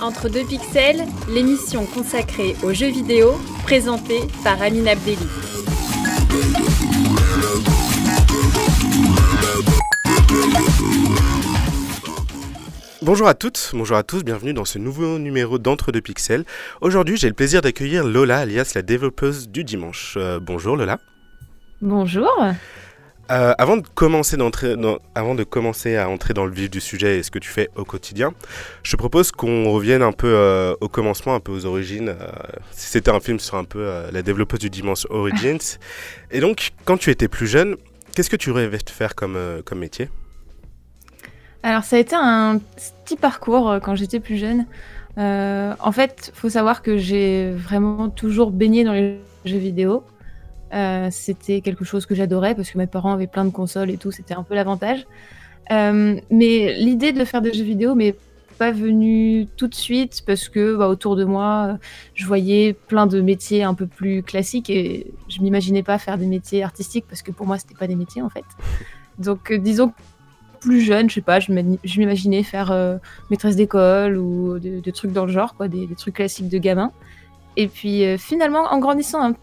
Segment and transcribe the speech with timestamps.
[0.00, 5.28] Entre deux pixels, l'émission consacrée aux jeux vidéo, présentée par Amine Abdelli.
[13.02, 16.44] Bonjour à toutes, bonjour à tous, bienvenue dans ce nouveau numéro d'Entre deux pixels.
[16.80, 20.14] Aujourd'hui, j'ai le plaisir d'accueillir Lola, alias la développeuse du dimanche.
[20.16, 20.98] Euh, bonjour Lola.
[21.82, 22.32] Bonjour.
[23.30, 24.36] Euh, avant, de commencer
[25.96, 28.34] à entrer dans le vif du sujet et ce que tu fais au quotidien,
[28.82, 32.10] je te propose qu'on revienne un peu euh, au commencement, un peu aux origines.
[32.10, 32.28] Euh,
[32.72, 35.78] c'était un film sur un peu la développeuse du dimanche Origins.
[36.30, 37.76] et donc, quand tu étais plus jeune,
[38.14, 40.10] qu'est-ce que tu rêvais de faire comme, comme métier?
[41.62, 42.60] Alors, ça a été un
[43.02, 44.66] petit parcours quand j'étais plus jeune.
[45.16, 50.04] en fait, il faut savoir que j'ai vraiment toujours baigné dans les jeux vidéo.
[50.74, 53.96] Euh, c'était quelque chose que j'adorais parce que mes parents avaient plein de consoles et
[53.96, 55.06] tout, c'était un peu l'avantage.
[55.70, 58.16] Euh, mais l'idée de faire des jeux vidéo m'est
[58.58, 61.78] pas venue tout de suite parce que bah, autour de moi,
[62.14, 66.26] je voyais plein de métiers un peu plus classiques et je m'imaginais pas faire des
[66.26, 68.44] métiers artistiques parce que pour moi, c'était pas des métiers en fait.
[69.18, 69.92] Donc, euh, disons
[70.60, 72.74] plus jeune, je sais pas, je m'imaginais faire
[73.30, 76.90] maîtresse d'école ou des trucs dans le genre, quoi, des, des, trucs classiques de gamin.
[77.58, 79.34] Et puis finalement, en grandissant un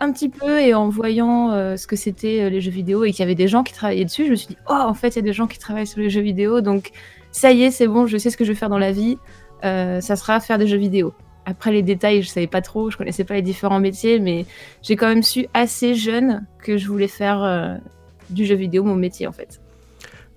[0.00, 3.10] un petit peu et en voyant euh, ce que c'était euh, les jeux vidéo et
[3.10, 5.08] qu'il y avait des gens qui travaillaient dessus, je me suis dit, oh, en fait,
[5.08, 6.90] il y a des gens qui travaillent sur les jeux vidéo, donc
[7.32, 9.18] ça y est, c'est bon, je sais ce que je vais faire dans la vie,
[9.64, 11.14] euh, ça sera faire des jeux vidéo.
[11.46, 14.44] Après les détails, je savais pas trop, je connaissais pas les différents métiers, mais
[14.82, 17.80] j'ai quand même su assez jeune que je voulais faire
[18.28, 19.58] du jeu vidéo mon métier en fait.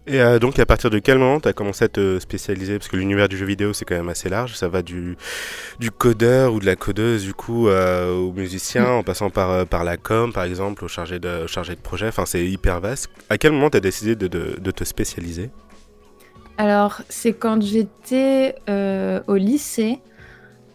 [0.07, 2.79] Et euh, donc, à partir de quel moment tu as commencé à te spécialiser?
[2.79, 4.55] Parce que l'univers du jeu vidéo, c'est quand même assez large.
[4.55, 5.15] Ça va du,
[5.79, 9.65] du codeur ou de la codeuse, du coup, euh, au musicien, en passant par, euh,
[9.65, 12.07] par la com, par exemple, au chargé de, chargé de projet.
[12.07, 13.09] Enfin, c'est hyper vaste.
[13.29, 15.51] À quel moment tu as décidé de, de, te spécialiser?
[16.57, 18.55] Alors, c'est quand j'étais
[19.27, 19.99] au lycée.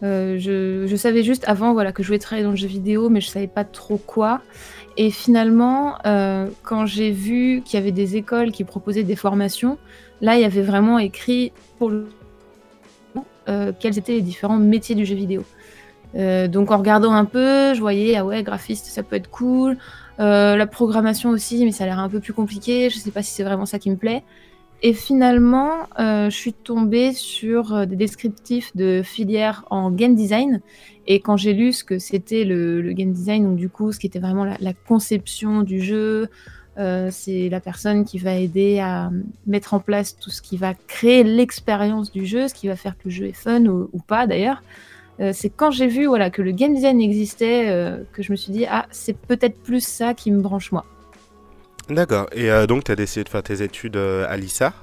[0.01, 3.19] je, je, savais juste avant voilà, que je voulais travailler dans le jeu vidéo, mais
[3.19, 4.41] je savais pas trop quoi.
[4.97, 9.77] Et finalement, euh, quand j'ai vu qu'il y avait des écoles qui proposaient des formations,
[10.21, 12.07] là, il y avait vraiment écrit pour le
[13.47, 15.45] euh, quels étaient les différents métiers du jeu vidéo.
[16.15, 19.77] Euh, donc en regardant un peu, je voyais, ah ouais, graphiste, ça peut être cool.
[20.17, 22.89] la programmation aussi, mais ça a l'air un peu plus compliqué.
[22.89, 24.23] Je sais pas si c'est vraiment ça qui me plaît.
[24.83, 30.61] Et finalement, je suis tombée sur des descriptifs de filières en game design.
[31.07, 34.07] Et quand j'ai lu ce que c'était le, game design, donc du coup, ce qui
[34.07, 36.29] était vraiment la, conception du jeu,
[36.77, 39.09] euh, c'est la personne qui va aider à
[39.47, 42.97] mettre en place tout ce qui va créer l'expérience du jeu, ce qui va faire
[42.97, 44.61] que le jeu est fun ou, pas d'ailleurs.
[45.19, 48.35] Euh, c'est quand j'ai vu voilà, que le game design existait euh, que je me
[48.35, 50.85] suis dit, ah, c'est peut-être plus ça qui me branche moi.
[51.89, 52.27] D'accord.
[52.33, 54.73] Et donc, tu as décidé de faire tes études à l'ISA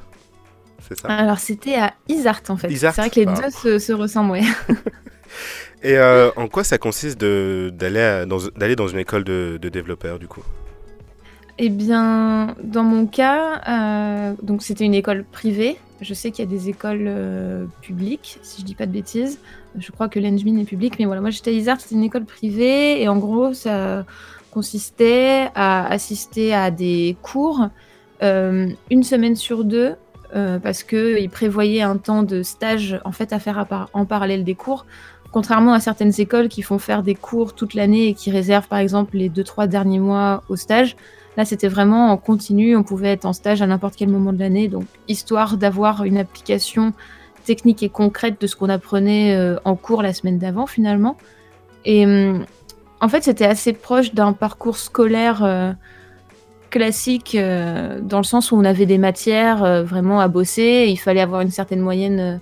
[0.88, 1.08] c'est ça?
[1.08, 2.74] Alors, c'était à Isart en fait.
[2.74, 3.40] C'est vrai que les ah.
[3.40, 4.42] deux se, se ressemblent, ouais.
[5.82, 10.28] Et euh, en quoi ça consiste d'aller dans, dans une école de, de développeurs du
[10.28, 10.42] coup?
[11.58, 15.76] Eh bien, dans mon cas, euh, donc c'était une école privée.
[16.00, 19.38] Je sais qu'il y a des écoles euh, publiques, si je dis pas de bêtises.
[19.78, 22.24] Je crois que l'Engmin est public, mais voilà, moi j'étais à Isart, c'était une école
[22.24, 24.04] privée, et en gros, ça
[24.54, 27.68] consistait à assister à des cours
[28.22, 29.96] une semaine sur deux,
[30.62, 34.86] parce qu'ils prévoyaient un temps de stage en fait à faire en parallèle des cours.
[35.34, 38.78] Contrairement à certaines écoles qui font faire des cours toute l'année et qui réservent par
[38.78, 40.94] exemple les 2-3 derniers mois au stage,
[41.36, 44.38] là c'était vraiment en continu, on pouvait être en stage à n'importe quel moment de
[44.38, 46.92] l'année, donc histoire d'avoir une application
[47.44, 51.16] technique et concrète de ce qu'on apprenait euh, en cours la semaine d'avant finalement.
[51.84, 52.44] Et hum,
[53.04, 55.72] en fait c'était assez proche d'un parcours scolaire euh,
[56.70, 61.20] classique euh, dans le sens où on avait des matières vraiment à bosser, il fallait
[61.20, 62.40] avoir une certaine moyenne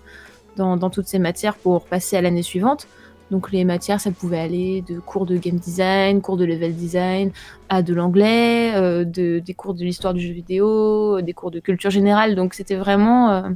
[0.56, 2.86] dans, toutes ces matières pour passer à l'année suivante.
[3.30, 7.32] Donc les matières, ça pouvait aller de cours de game design, cours de level design,
[7.70, 11.58] à de l'anglais, euh, de, des cours de l'histoire du jeu vidéo, des cours de
[11.58, 12.34] culture générale.
[12.34, 13.48] Donc c'était vraiment euh,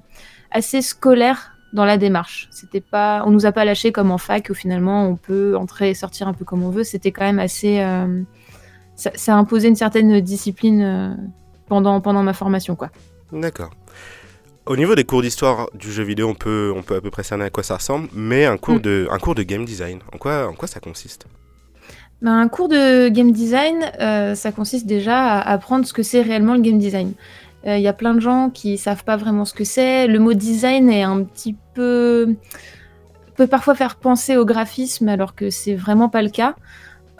[0.50, 2.48] assez scolaire dans la démarche.
[2.50, 5.90] C'était pas, on nous a pas lâché comme en fac où finalement on peut entrer
[5.90, 6.84] et sortir un peu comme on veut.
[6.84, 8.22] C'était quand même assez, euh,
[8.94, 11.16] ça, ça, a imposé une certaine discipline
[11.68, 12.90] pendant pendant ma formation quoi.
[13.32, 13.70] D'accord.
[14.66, 17.22] Au niveau des cours d'histoire du jeu vidéo, on peut, on peut à peu près
[17.22, 18.80] cerner à quoi ça ressemble, mais un cours, mm.
[18.80, 21.26] de, un cours de game design, en quoi, en quoi ça consiste?
[22.20, 26.20] Ben, Un cours de game design, euh, ça consiste déjà à apprendre ce que c'est
[26.20, 27.12] réellement le game design.
[27.66, 30.06] Euh, il y a plein de gens qui savent pas vraiment ce que c'est.
[30.06, 32.36] Le mot design est un petit peu
[33.34, 36.54] peut parfois faire penser au graphisme alors que c'est vraiment pas le cas.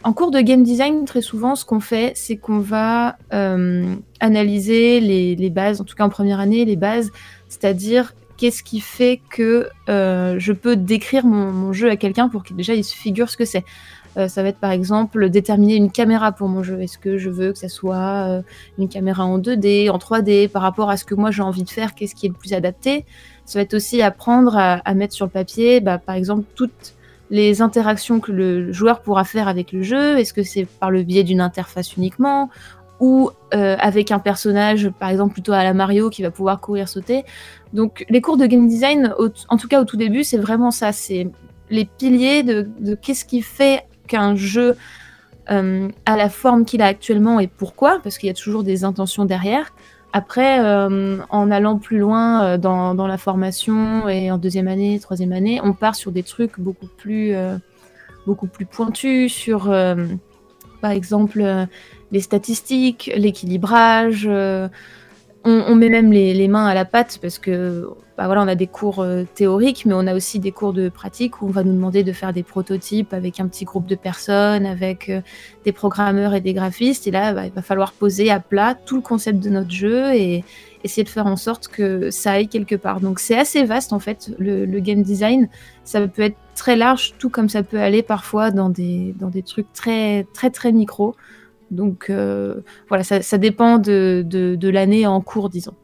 [0.02, 5.00] En cours de game design, très souvent, ce qu'on fait, c'est qu'on va euh, analyser
[5.00, 7.10] les, bases, en tout cas en première année, les bases
[7.48, 12.74] c'est-à-dire qu'est-ce qui fait que je peux décrire mon, jeu à quelqu'un pour qu'il déjà
[12.74, 13.64] il se figure ce que c'est.
[14.28, 16.80] Ça va être par exemple déterminer une caméra pour mon jeu.
[16.80, 18.42] Est-ce que je veux que ça soit
[18.78, 21.70] une caméra en 2D, en 3D, par rapport à ce que moi j'ai envie de
[21.70, 23.04] faire, qu'est-ce qui est le plus adapté?
[23.44, 26.94] Ça va être aussi apprendre à, mettre sur le papier, bah, par exemple, toutes
[27.30, 30.18] les interactions que le joueur pourra faire avec le jeu.
[30.18, 32.50] Est-ce que c'est par le biais d'une interface uniquement?
[32.98, 36.88] Ou euh, avec un personnage, par exemple plutôt à la Mario, qui va pouvoir courir,
[36.88, 37.24] sauter.
[37.72, 39.14] Donc les cours de game design,
[39.48, 41.28] en tout cas au tout début, c'est vraiment ça, c'est
[41.68, 44.76] les piliers de, qu'est-ce qui fait qu'un jeu
[45.50, 48.84] euh, a la forme qu'il a actuellement et pourquoi, parce qu'il y a toujours des
[48.84, 49.72] intentions derrière.
[50.12, 55.32] Après, euh, en allant plus loin dans, dans, la formation et en deuxième année, troisième
[55.32, 57.34] année, on part sur des trucs beaucoup plus,
[58.26, 59.64] beaucoup plus pointus, sur
[60.80, 61.44] par exemple
[62.12, 64.26] les statistiques, l'équilibrage.
[65.48, 67.88] On, met même les, mains à la pâte parce que
[68.18, 70.88] bah voilà, on a des cours euh, théoriques, mais on a aussi des cours de
[70.88, 73.94] pratique où on va nous demander de faire des prototypes avec un petit groupe de
[73.94, 75.20] personnes, avec euh,
[75.64, 77.06] des programmeurs et des graphistes.
[77.06, 80.14] Et là, bah, il va falloir poser à plat tout le concept de notre jeu
[80.14, 80.42] et
[80.82, 83.00] essayer de faire en sorte que ça aille quelque part.
[83.00, 85.48] Donc c'est assez vaste en fait, le, le, game design.
[85.84, 89.42] Ça peut être très large, tout comme ça peut aller parfois dans des, dans des
[89.42, 91.14] trucs très très très micro.
[91.70, 92.56] Donc euh,
[92.88, 95.74] voilà, ça, dépend de, l'année en cours, disons.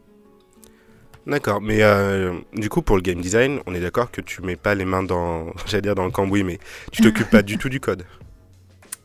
[1.26, 4.56] D'accord, mais euh, du coup pour le game design, on est d'accord que tu mets
[4.56, 6.58] pas les mains dans, j'allais dire dans le cambouis, mais
[6.90, 8.04] tu t'occupes pas du tout du code.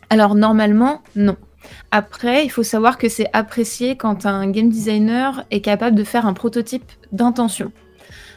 [0.10, 1.36] Alors normalement, non.
[1.92, 6.26] Après, il faut savoir que c'est apprécié quand un game designer est capable de faire
[6.26, 7.72] un prototype d'intention.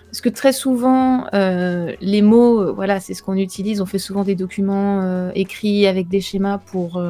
[0.06, 3.80] Parce que très souvent, euh, les mots, voilà, c'est ce qu'on utilise.
[3.80, 7.00] On fait souvent des documents écrits avec des schémas pour,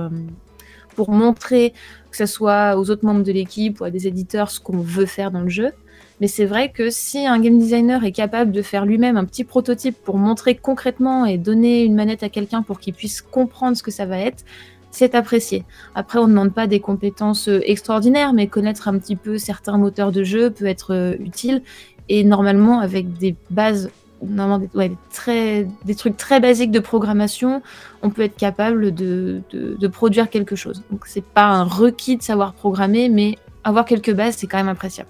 [0.96, 1.72] pour montrer
[2.10, 5.06] que ce soit aux autres membres de l'équipe ou à des éditeurs ce qu'on veut
[5.06, 5.72] faire dans le jeu.
[6.20, 9.44] Mais c'est vrai que si un game designer est capable de faire lui-même un petit
[9.44, 13.82] prototype pour montrer concrètement et donner une manette à quelqu'un pour qu'il puisse comprendre ce
[13.82, 14.44] que ça va être,
[14.90, 15.64] c'est apprécié.
[15.94, 19.78] Après, on ne demande pas des compétences euh, extraordinaires, mais connaître un petit peu certains
[19.78, 21.62] moteurs de jeu peut être euh, utile.
[22.08, 23.90] Et normalement, avec des bases
[24.22, 27.62] des, ouais, très, des trucs très basiques de programmation,
[28.02, 30.82] on peut être capable de, de, produire quelque chose.
[30.90, 34.68] Donc c'est pas un requis de savoir programmer, mais avoir quelques bases, c'est quand même
[34.68, 35.08] appréciable.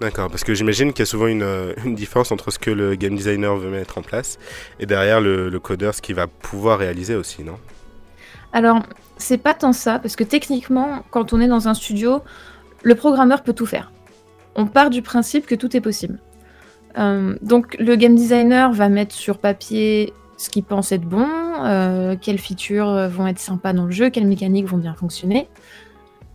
[0.00, 2.94] D'accord, parce que j'imagine qu'il y a souvent une, une, différence entre ce que le
[2.94, 4.38] game designer veut mettre en place
[4.78, 7.58] et derrière le, le codeur, ce qu'il va pouvoir réaliser aussi, non?
[8.52, 8.82] Alors,
[9.16, 12.22] c'est pas tant ça, parce que techniquement, quand on est dans un studio,
[12.82, 13.92] le programmeur peut tout faire.
[14.54, 16.18] On part du principe que tout est possible.
[16.98, 21.26] Euh, donc le game designer va mettre sur papier ce qu'il pense être bon,
[21.64, 25.48] euh, quelles features euh, vont être sympas dans le jeu, quelles mécaniques vont bien fonctionner.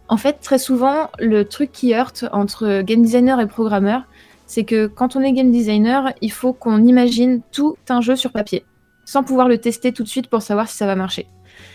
[0.09, 4.03] En fait, très souvent, le truc qui heurte entre game designer et programmeur,
[4.45, 8.31] c'est que quand on est game designer, il faut qu'on imagine tout un jeu sur
[8.31, 8.65] papier,
[9.05, 11.27] sans pouvoir le tester tout de suite pour savoir si ça va marcher.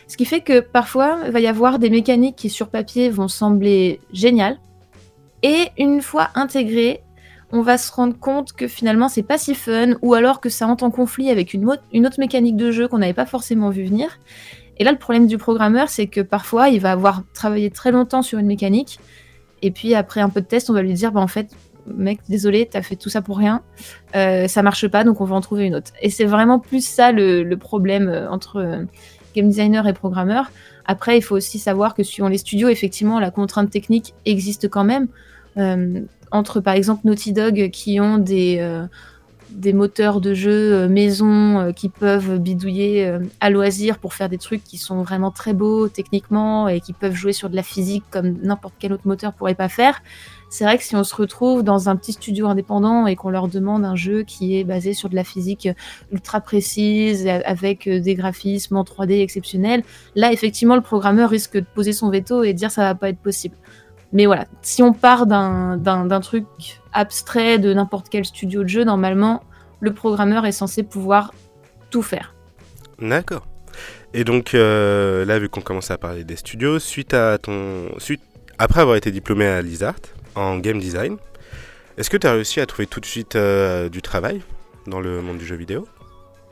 [0.06, 3.28] Ce qui fait que parfois, il va y avoir des mécaniques qui sur papier vont
[3.28, 4.58] sembler géniales,
[5.42, 7.02] et une fois intégrées,
[7.52, 10.66] on va se rendre compte que finalement c'est pas si fun, ou alors que ça
[10.66, 14.18] entre en conflit avec une, autre mécanique de jeu qu'on n'avait pas forcément vu venir.
[14.80, 18.22] Et là, le problème du programmeur, c'est que parfois il va avoir travaillé très longtemps
[18.22, 19.00] sur une mécanique,
[19.62, 21.48] et puis après un peu de test, on va lui dire bah en fait,
[21.86, 23.62] mec, désolé, t'as fait tout ça pour rien,
[24.14, 25.92] euh, ça marche pas, donc on va en trouver une autre.
[26.02, 28.84] Et c'est vraiment plus ça le, problème euh, entre euh,
[29.34, 30.50] game designer et programmeur.
[30.84, 34.84] Après, il faut aussi savoir que suivant les studios, effectivement, la contrainte technique existe quand
[34.84, 35.08] même
[36.30, 38.86] entre par exemple Naughty Dog qui ont des, euh,
[39.50, 44.38] des moteurs de jeu euh, maison euh, qui peuvent bidouiller à loisir pour faire des
[44.38, 48.04] trucs qui sont vraiment très beaux techniquement et qui peuvent jouer sur de la physique
[48.10, 50.02] comme n'importe quel autre moteur pourrait pas faire.
[50.50, 53.48] C'est vrai que si on se retrouve dans un petit studio indépendant et qu'on leur
[53.48, 55.68] demande un jeu qui est basé sur de la physique
[56.10, 59.82] ultra précise, avec des graphismes en 3D exceptionnels,
[60.14, 63.10] là effectivement le programmeur risque de poser son veto et de dire ça va pas
[63.10, 63.56] être possible.
[64.12, 66.46] Mais voilà, si on part d'un truc
[66.92, 69.42] abstrait de n'importe quel studio de jeu, normalement,
[69.80, 71.34] le programmeur est censé pouvoir
[71.90, 72.34] tout faire.
[73.00, 73.46] D'accord.
[74.14, 77.88] Et donc euh, là, vu qu'on commence à parler des studios, suite à ton,
[78.58, 79.94] après avoir été diplômé à Lizard
[80.34, 81.16] en game design,
[81.98, 84.40] est-ce que tu as réussi à trouver tout de suite euh, du travail
[84.86, 85.86] dans le monde du jeu vidéo?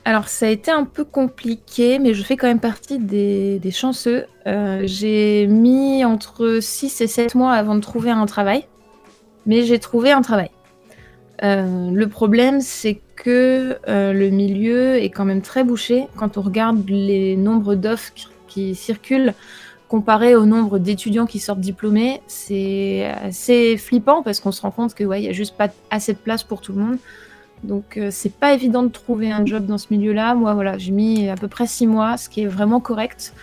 [0.07, 4.27] Alors ça a été un peu compliqué, mais je fais quand même partie des, chanceux.
[4.47, 8.69] Euh, j'ai mis entre 6 et 7 mois avant de trouver un travail,
[9.47, 10.53] mais j'ai trouvé un travail.
[11.43, 16.07] Euh, le problème, c'est que euh, le milieu est quand même très bouché.
[16.15, 18.13] Quand on regarde les nombres d'offres
[18.47, 19.35] qui circulent
[19.89, 24.95] comparé au nombre d'étudiants qui sortent diplômés, c'est assez flippant parce qu'on se rend compte
[24.95, 26.99] que ouais, il y a juste pas assez de place pour tout le monde.
[27.65, 30.35] Donc euh, c'est pas évident de trouver un job dans ce milieu-là.
[30.35, 33.35] Moi voilà, j'ai mis à peu près six mois, ce qui est vraiment correct.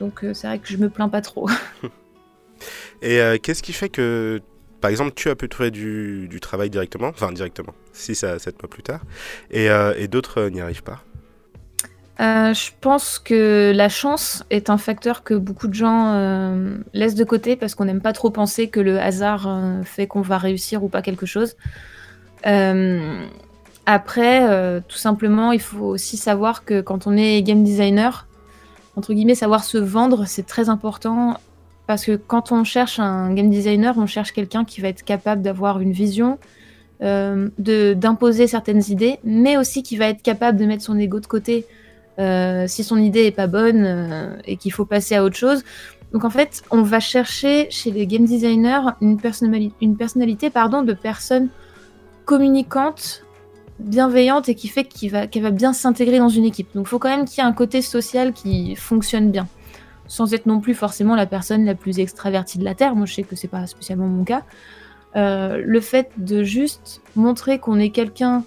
[0.00, 1.48] Donc euh, c'est vrai que je me plains pas trop.
[3.02, 4.40] Et euh, qu'est-ce qui fait que,
[4.80, 8.62] par exemple, tu as pu trouver du, du travail directement, enfin directement, si ça sept
[8.62, 9.00] mois plus tard,
[9.50, 9.66] et,
[9.98, 11.02] et d'autres n'y arrivent pas?
[12.18, 17.56] Je pense que la chance est un facteur que beaucoup de gens laissent de côté
[17.56, 21.02] parce qu'on n'aime pas trop penser que le hasard fait qu'on va réussir ou pas
[21.02, 21.56] quelque chose.
[23.86, 28.26] Après, euh, tout simplement, il faut aussi savoir que quand on est game designer,
[28.96, 31.38] entre guillemets, savoir se vendre, c'est très important
[31.86, 35.42] parce que quand on cherche un game designer, on cherche quelqu'un qui va être capable
[35.42, 36.38] d'avoir une vision,
[37.02, 41.26] euh, d'imposer certaines idées, mais aussi qui va être capable de mettre son ego de
[41.26, 41.66] côté
[42.18, 45.62] euh, si son idée est pas bonne euh, et qu'il faut passer à autre chose.
[46.12, 51.48] Donc en fait, on va chercher chez les game designers une, personnalité, pardon, de personnes
[52.24, 53.25] communicantes
[53.78, 56.68] bienveillante et qui fait qu'elle va, va bien s'intégrer dans une équipe.
[56.74, 59.48] Donc il faut quand même qu'il y ait un côté social qui fonctionne bien,
[60.06, 62.94] sans être non plus forcément la personne la plus extravertie de la Terre.
[62.94, 64.42] Moi je sais que c'est pas spécialement mon cas.
[65.16, 68.44] Euh, le fait de juste montrer qu'on est quelqu'un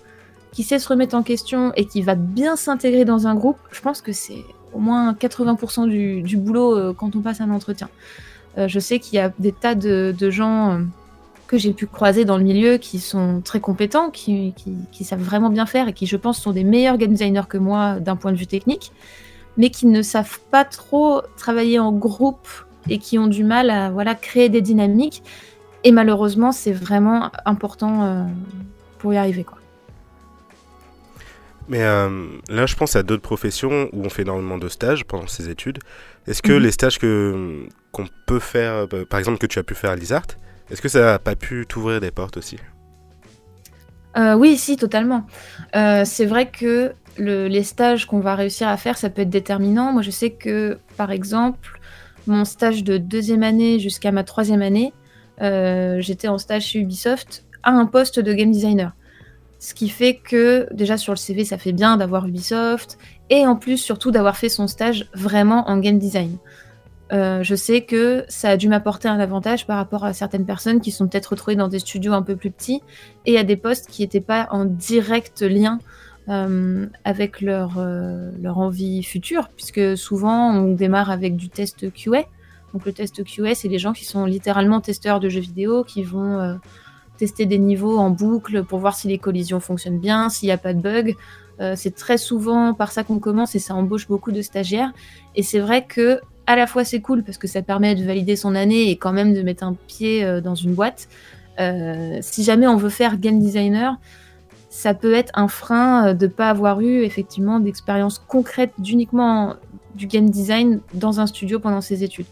[0.51, 3.81] qui sait se remettre en question et qui va bien s'intégrer dans un groupe, je
[3.81, 4.43] pense que c'est
[4.73, 7.89] au moins 80% du, boulot euh, quand on passe un entretien.
[8.57, 10.81] Euh, je sais qu'il y a des tas de gens
[11.49, 14.53] que j'ai pu croiser dans le milieu qui sont très compétents, qui,
[15.01, 17.99] savent vraiment bien faire et qui, je pense, sont des meilleurs game designers que moi
[17.99, 18.91] d'un point de vue technique,
[19.57, 22.47] mais qui ne savent pas trop travailler en groupe
[22.87, 25.23] et qui ont du mal à voilà, créer des dynamiques.
[25.83, 28.23] Et malheureusement, c'est vraiment important euh,
[28.99, 29.43] pour y arriver.
[29.43, 29.57] Quoi.
[31.67, 35.25] Mais euh, là, je pense à d'autres professions où on fait énormément de stages pendant
[35.25, 35.79] ses études.
[36.27, 36.59] Est-ce que mhm.
[36.59, 39.95] les stages que, qu'on peut faire, euh, par exemple que tu as pu faire à
[39.95, 40.27] l'ISART,
[40.71, 42.57] est-ce que ça n'a pas pu t'ouvrir des portes aussi?
[44.17, 45.25] Euh, Oui, si, totalement.
[45.75, 49.91] Euh, c'est vrai que les stages qu'on va réussir à faire, ça peut être déterminant.
[49.91, 51.79] Moi, je sais que, par exemple,
[52.27, 54.93] mon stage de deuxième année jusqu'à ma troisième année,
[55.41, 58.93] euh, j'étais en stage chez Ubisoft à un poste de game designer.
[59.59, 62.97] Ce qui fait que, déjà sur le CV, ça fait bien d'avoir Ubisoft,
[63.29, 66.37] et en plus, surtout, d'avoir fait son stage vraiment en game design.
[67.11, 70.79] Euh, je sais que ça a dû m'apporter un avantage par rapport à certaines personnes
[70.79, 72.81] qui sont peut-être retrouvées dans des studios un peu plus petits
[73.25, 75.79] et à des postes qui n'étaient pas en direct lien
[76.29, 82.25] euh, avec leur, euh, leur envie future, puisque souvent on démarre avec du test QA.
[82.73, 86.03] Donc le test QA, c'est les gens qui sont littéralement testeurs de jeux vidéo, qui
[86.03, 86.59] vont
[87.17, 90.57] tester des niveaux en boucle pour voir si les collisions fonctionnent bien, s'il n'y a
[90.59, 91.75] pas de bugs.
[91.75, 94.93] c'est très souvent par ça qu'on commence et ça embauche beaucoup de stagiaires.
[95.35, 98.35] Et c'est vrai que à la fois c'est cool parce que ça permet de valider
[98.35, 101.07] son année et quand même de mettre un pied euh, dans une boîte.
[101.59, 103.97] Euh, si jamais on veut faire game designer,
[104.71, 109.57] ça peut être un frein euh, de ne pas avoir eu effectivement d'expérience concrète d'uniquement
[109.93, 112.25] du game design dans un studio pendant ses études.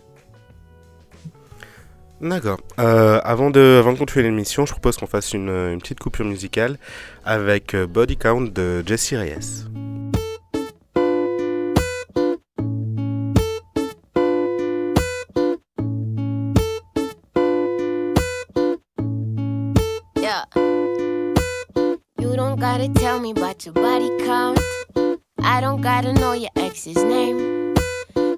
[2.19, 2.57] D'accord.
[2.77, 6.79] avant, de, avant de continuer l'émission, je propose qu'on fasse une, une, petite coupure musicale
[7.23, 9.67] avec Body Count de Jesse Reyes.
[22.77, 24.59] Gotta tell me about your body count.
[25.39, 27.73] I don't gotta know your ex's name.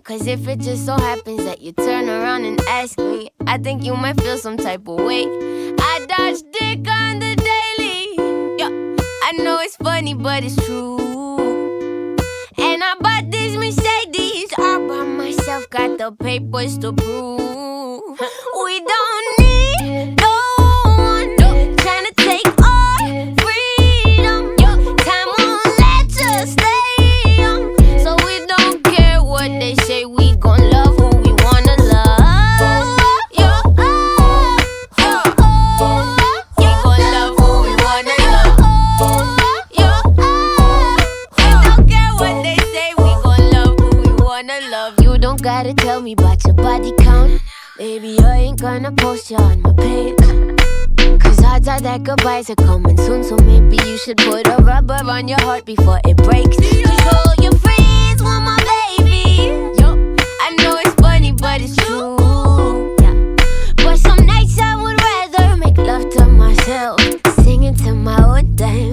[0.03, 3.83] Cause if it just so happens that you turn around and ask me, I think
[3.83, 5.25] you might feel some type of way.
[5.25, 8.55] I dodge dick on the daily.
[8.57, 12.15] Yeah, I know it's funny, but it's true.
[12.57, 18.19] And I bought this Mercedes all by myself, got the papers to prove.
[18.63, 20.19] We don't need
[48.69, 50.15] gonna post you on my page.
[51.19, 54.99] Cause odds are that goodbyes are coming soon, so maybe you should put a rubber
[55.05, 56.55] on your heart before it breaks.
[56.55, 59.49] Cause all your friends want my baby.
[60.45, 62.15] I know it's funny, but it's true.
[63.77, 67.01] But some nights I would rather make love to myself,
[67.43, 68.88] singing to my own damn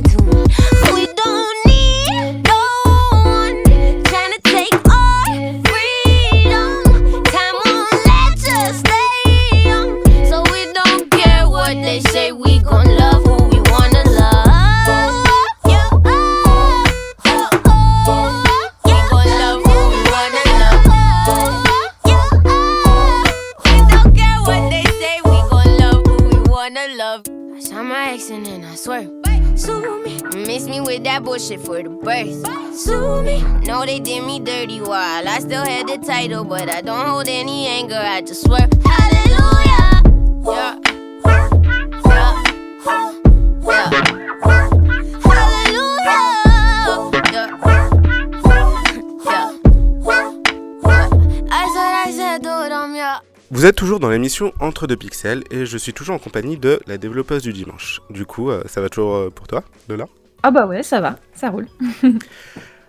[30.56, 32.40] Miss me with that bullshit for the birth.
[32.74, 33.42] Sue me.
[33.66, 37.28] No, they did me dirty while I still had the title, but I don't hold
[37.28, 38.00] any anger.
[38.00, 38.66] I just swear.
[38.82, 40.00] Hallelujah.
[40.46, 40.80] Yeah.
[41.26, 41.50] Yeah.
[43.68, 43.90] Yeah.
[45.28, 46.24] Hallelujah.
[47.36, 47.52] Yeah.
[49.28, 49.52] Yeah.
[51.52, 53.20] I said, I said, do it on ya.
[53.50, 56.80] Vous êtes toujours dans l'émission Entre deux pixels et je suis toujours en compagnie de
[56.86, 58.00] la développeuse du dimanche.
[58.08, 60.06] Du coup, euh, ça va toujours euh, pour toi, Lola?
[60.42, 61.68] Ah bah ouais, ça va, ça roule.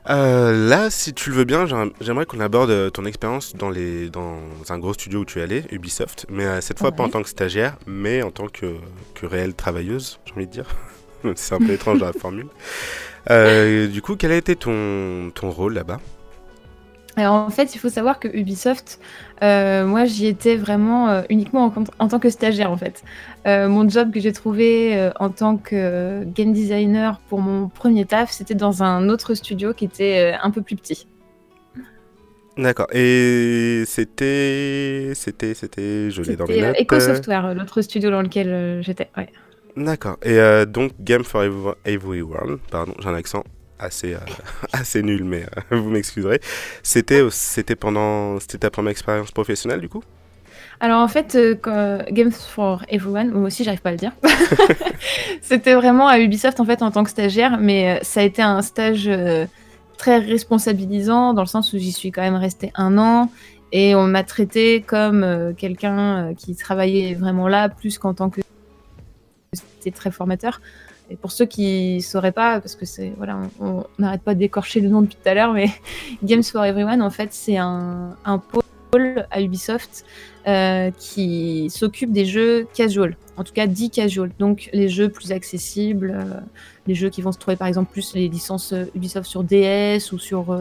[0.09, 3.69] Euh, Là, si tu le veux bien, j'aim- j'aimerais qu'on aborde euh, ton expérience dans,
[3.69, 4.37] les, dans
[4.69, 7.21] un gros studio où tu es allée, Ubisoft, mais euh, cette fois pas en tant
[7.21, 8.75] que stagiaire, mais en tant que,
[9.15, 10.67] que réelle travailleuse, j'ai envie de dire.
[11.35, 12.47] C'est un peu étrange la formule.
[13.29, 15.99] Euh, du coup, quel a été ton, ton rôle là-bas?
[17.15, 18.99] Alors en fait, il faut savoir que Ubisoft,
[19.41, 23.03] euh, moi j'y étais vraiment euh, uniquement en tant que stagiaire en fait.
[23.47, 27.69] Euh, mon job que j'ai trouvé euh, en tant que euh, game designer pour mon
[27.69, 31.07] premier taf, c'était dans un autre studio qui était euh, un peu plus petit.
[32.57, 32.87] D'accord.
[32.91, 35.11] Et c'était.
[35.13, 35.53] C'était.
[35.53, 36.09] C'était.
[36.09, 36.81] Je l'ai dans C'était euh, notes.
[36.81, 39.09] Eco Software, l'autre studio dans lequel euh, j'étais.
[39.15, 39.29] Ouais.
[39.77, 40.17] D'accord.
[40.23, 43.43] Et euh, donc, Game for Every- Everyone, pardon, j'ai un accent
[43.77, 44.19] assez, euh,
[44.73, 46.39] assez nul, mais euh, vous m'excuserez.
[46.81, 48.39] C'était, c'était pendant.
[48.39, 50.01] C'était ta première expérience professionnelle, du coup?
[50.79, 54.11] Alors en fait, euh, Games for Everyone, moi aussi j'arrive pas à le dire.
[55.41, 58.43] C'était vraiment à Ubisoft en fait en tant que stagiaire, mais euh, ça a été
[58.43, 59.47] un stage euh,
[59.97, 63.31] très responsabilisant dans le sens où j'y suis quand même restée un an
[63.71, 68.39] et on m'a traité comme quelqu'un qui travaillait vraiment là plus qu'en tant que
[69.51, 70.61] c'était très formateur.
[71.09, 74.89] Et pour ceux qui sauraient pas, parce que c'est voilà, on n'arrête pas d'écorcher le
[74.89, 75.69] nom depuis tout à l'heure, mais
[76.23, 78.37] Games for Everyone en fait c'est un, un
[79.31, 80.05] à Ubisoft
[80.47, 85.31] euh, qui s'occupe des jeux casual, en tout cas dits casual, donc les jeux plus
[85.31, 86.39] accessibles, euh,
[86.87, 90.11] les jeux qui vont se trouver par exemple plus les licences euh, Ubisoft sur DS
[90.11, 90.57] ou sur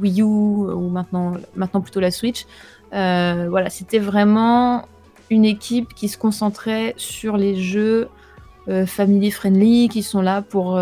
[0.00, 2.46] Wii U ou maintenant, maintenant plutôt la Switch.
[2.90, 4.86] Voilà, c'était vraiment
[5.30, 8.08] une équipe qui se concentrait sur les jeux
[8.86, 10.78] family friendly qui sont là pour,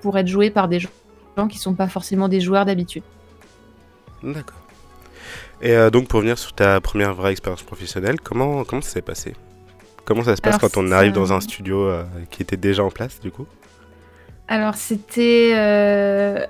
[0.00, 3.02] pour être joués par des gens qui sont pas forcément des joueurs d'habitude.
[4.22, 4.65] D'accord.
[5.62, 9.02] Et euh, donc, pour revenir sur ta première vraie expérience professionnelle, comment, comment ça s'est
[9.02, 9.34] passé?
[10.04, 12.84] Comment ça se passe Alors, quand on arrive dans un studio euh, qui était déjà
[12.84, 13.46] en place, du coup?
[14.48, 16.46] Alors c'était euh,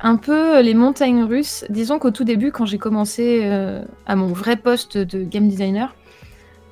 [0.00, 1.64] un peu les montagnes russes.
[1.68, 3.48] Disons qu'au tout début, quand j'ai commencé
[4.06, 5.94] à mon vrai poste de game designer,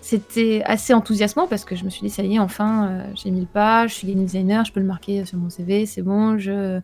[0.04, 3.30] c'était assez enthousiasmant parce que je me suis dit ça y est, enfin, euh, j'ai
[3.30, 6.02] mis le pas, je suis game designer, je peux le marquer sur mon CV, c'est
[6.02, 6.36] bon.
[6.36, 6.78] Je...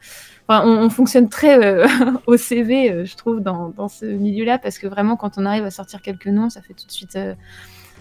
[0.48, 1.86] On, on fonctionne très euh,
[2.26, 5.64] au CV, euh, je trouve, dans, dans ce milieu-là parce que vraiment, quand on arrive
[5.64, 7.18] à sortir quelques noms, ça fait tout de suite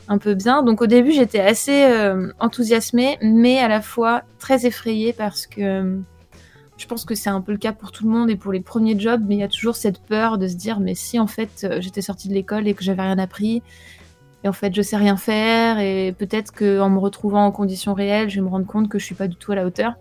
[0.07, 0.63] un peu bien.
[0.63, 1.85] Donc au début, j'étais assez
[2.39, 5.99] enthousiasmée, mais à la fois très effrayée parce que
[6.77, 8.61] je pense que c'est un peu le cas pour tout le monde et pour les
[8.61, 11.27] premiers jobs, mais il y a toujours cette peur de se dire mais si en
[11.27, 13.61] fait j'étais sortie de l'école et que j'avais rien appris,
[14.43, 18.29] et en fait je sais rien faire, et peut-être qu'en me retrouvant en conditions réelles,
[18.29, 19.93] je vais me rendre compte que je suis pas du tout à la hauteur.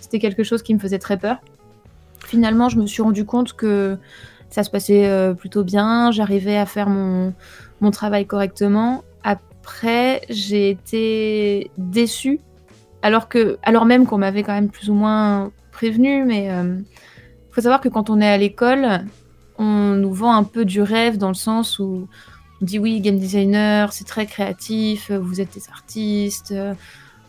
[0.00, 1.38] C'était quelque chose qui me faisait très peur.
[2.26, 3.98] Finalement, je me suis rendu compte que
[4.50, 7.32] ça se passait euh, plutôt bien, j'arrivais à faire mon,
[7.92, 9.04] travail correctement.
[9.22, 12.40] Après, j'ai été déçue,
[13.02, 16.84] alors, que, alors même qu'on m'avait quand même plus ou moins prévenu, mais il
[17.50, 19.04] faut savoir que quand on est à l'école,
[19.58, 22.08] on nous vend un peu du rêve dans le sens où
[22.62, 26.54] on dit oui, game designer, c'est très créatif, vous êtes des artistes,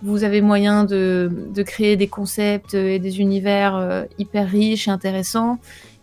[0.02, 5.58] vous avez moyen de, créer des concepts et des univers euh, hyper riches et intéressants.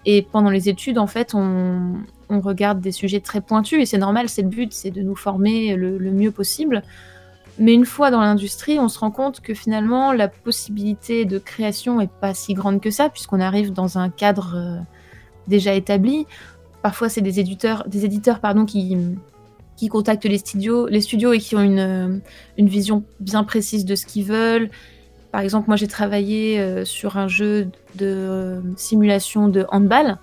[0.04, 4.30] Et pendant les études, en fait, on, regarde des sujets très pointus et c'est normal,
[4.30, 6.82] c'est le but, c'est de nous former le, le mieux possible.
[7.58, 12.00] Mais une fois dans l'industrie, on se rend compte que finalement, la possibilité de création
[12.00, 14.78] est pas si grande que ça, puisqu'on arrive dans un cadre euh,
[15.46, 16.26] déjà établi.
[16.82, 18.96] Parfois, c'est des éditeurs, des éditeurs pardon, qui,
[19.76, 22.18] qui contactent les studios, les studios et qui ont une, euh,
[22.58, 24.70] une vision bien précise de ce qu'ils veulent.
[25.30, 30.18] Par exemple, moi, j'ai travaillé euh, sur un jeu de euh, simulation de handball.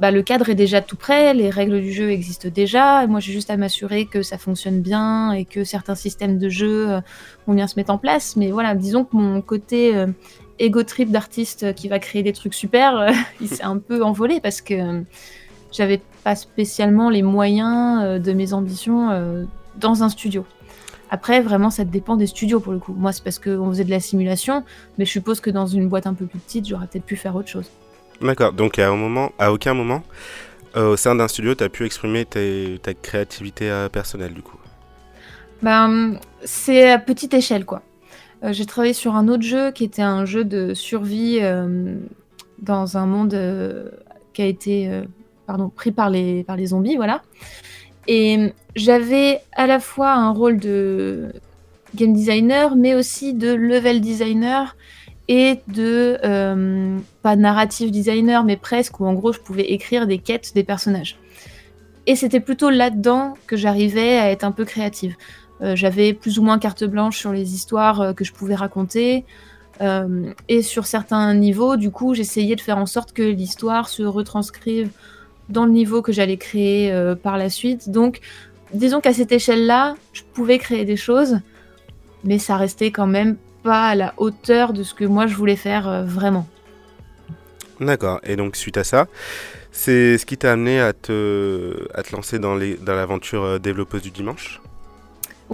[0.00, 3.06] Bah, le cadre est déjà tout prêt, les règles du jeu existent déjà.
[3.06, 6.88] Moi, j'ai juste à m'assurer que ça fonctionne bien et que certains systèmes de jeu
[7.46, 8.34] vont bien se mettre en place.
[8.34, 9.94] Mais voilà, disons que mon côté
[10.58, 14.60] ego trip d'artiste qui va créer des trucs super, il s'est un peu envolé parce
[14.60, 15.04] que
[15.72, 19.44] j'avais pas spécialement les moyens euh, de mes ambitions euh,
[19.76, 20.44] dans un studio.
[21.10, 22.94] Après, vraiment, ça dépend des studios pour le coup.
[22.94, 24.64] Moi, c'est parce qu'on faisait de la simulation,
[24.96, 27.36] mais je suppose que dans une boîte un peu plus petite, j'aurais peut-être pu faire
[27.36, 27.68] autre chose.
[28.22, 30.02] D'accord, donc à, un moment, à aucun moment,
[30.76, 34.42] euh, au sein d'un studio, tu as pu exprimer tes- ta créativité euh, personnelle, du
[34.42, 34.56] coup?
[35.60, 37.82] Ben, c'est à petite échelle, quoi.
[38.42, 41.40] Euh, j'ai travaillé sur un autre jeu qui était un jeu de survie
[42.60, 43.38] dans un monde
[44.32, 45.02] qui a été
[45.46, 47.22] pardon, pris par les, par les zombies, voilà.
[48.08, 51.32] Et j'avais à la fois un rôle de
[51.94, 54.76] game designer, mais aussi de level designer
[55.28, 56.18] et de,
[57.22, 61.16] pas narrative designer, mais presque, où en gros je pouvais écrire des quêtes des personnages.
[62.06, 65.14] Et c'était plutôt là-dedans que j'arrivais à être un peu créative.
[65.62, 69.24] Euh, j'avais plus ou moins carte blanche sur les histoires euh, que je pouvais raconter.
[69.80, 74.02] Euh, et sur certains niveaux, du coup, j'essayais de faire en sorte que l'histoire se
[74.02, 74.90] retranscrive
[75.52, 77.90] dans le niveau que j'allais créer par la suite.
[77.90, 78.20] Donc,
[78.72, 81.38] disons qu'à cette échelle-là, je pouvais créer des choses,
[82.24, 85.56] mais ça restait quand même pas à la hauteur de ce que moi je voulais
[85.56, 86.46] faire vraiment.
[87.80, 88.20] D'accord.
[88.24, 89.06] Et donc, suite à ça,
[89.70, 94.60] c'est ce qui t'a amené à te, à te lancer dans l'aventure développeuse du dimanche?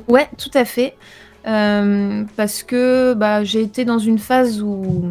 [0.06, 0.94] Ouais, tout à fait.
[1.46, 5.04] Euh, parce que bah, j'ai été dans une phase où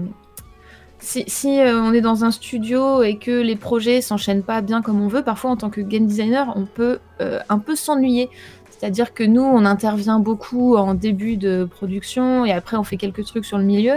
[1.00, 5.02] si, euh, on est dans un studio et que les projets s'enchaînent pas bien comme
[5.02, 8.30] on veut, parfois en tant que game designer, on peut euh, un peu s'ennuyer.
[8.70, 13.26] C'est-à-dire que nous, on intervient beaucoup en début de production et après on fait quelques
[13.26, 13.96] trucs sur le milieu.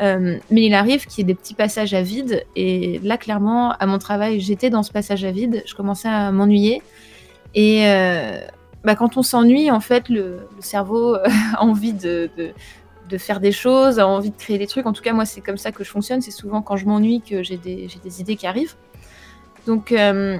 [0.00, 2.44] mais il arrive qu'il y ait des petits passages à vide.
[2.54, 5.62] Et là, clairement, à mon travail, j'étais dans ce passage à vide.
[5.66, 6.82] Je commençais à m'ennuyer.
[7.54, 7.86] Et
[8.84, 11.14] bah, quand on s'ennuie, en fait, le, cerveau
[11.56, 12.30] a envie de,
[13.18, 14.86] faire des choses, a envie de créer des trucs.
[14.86, 16.20] En tout cas, moi, c'est comme ça que je fonctionne.
[16.20, 18.74] C'est souvent quand je m'ennuie que j'ai des, idées qui arrivent.
[19.66, 20.38] Donc, euh,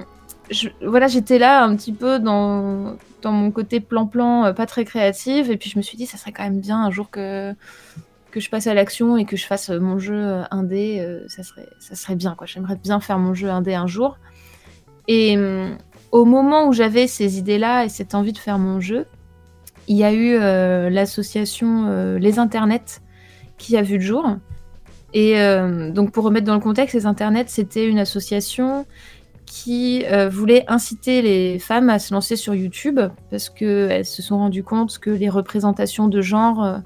[0.81, 5.49] voilà, j'étais là un petit peu dans, mon côté plan-plan, euh, pas très créative.
[5.49, 7.55] Et puis, je me suis dit, ça serait quand même bien un jour que,
[8.35, 11.05] je passe à l'action et que je fasse mon jeu euh, indé.
[11.27, 12.45] ça, serait, ça serait bien, quoi.
[12.45, 14.17] J'aimerais bien faire mon jeu indé un jour.
[15.07, 15.37] Et
[16.11, 19.05] au moment où j'avais ces idées-là et cette envie de faire mon jeu,
[19.87, 23.01] il y a eu euh, l'association euh, Les Internets
[23.57, 24.37] qui a vu le jour.
[25.13, 28.85] Et euh, donc pour remettre dans le contexte, Les Internets, c'était une association
[29.45, 34.63] qui voulait inciter les femmes à se lancer sur YouTube parce qu'elles se sont rendues
[34.63, 36.79] compte que les représentations de genre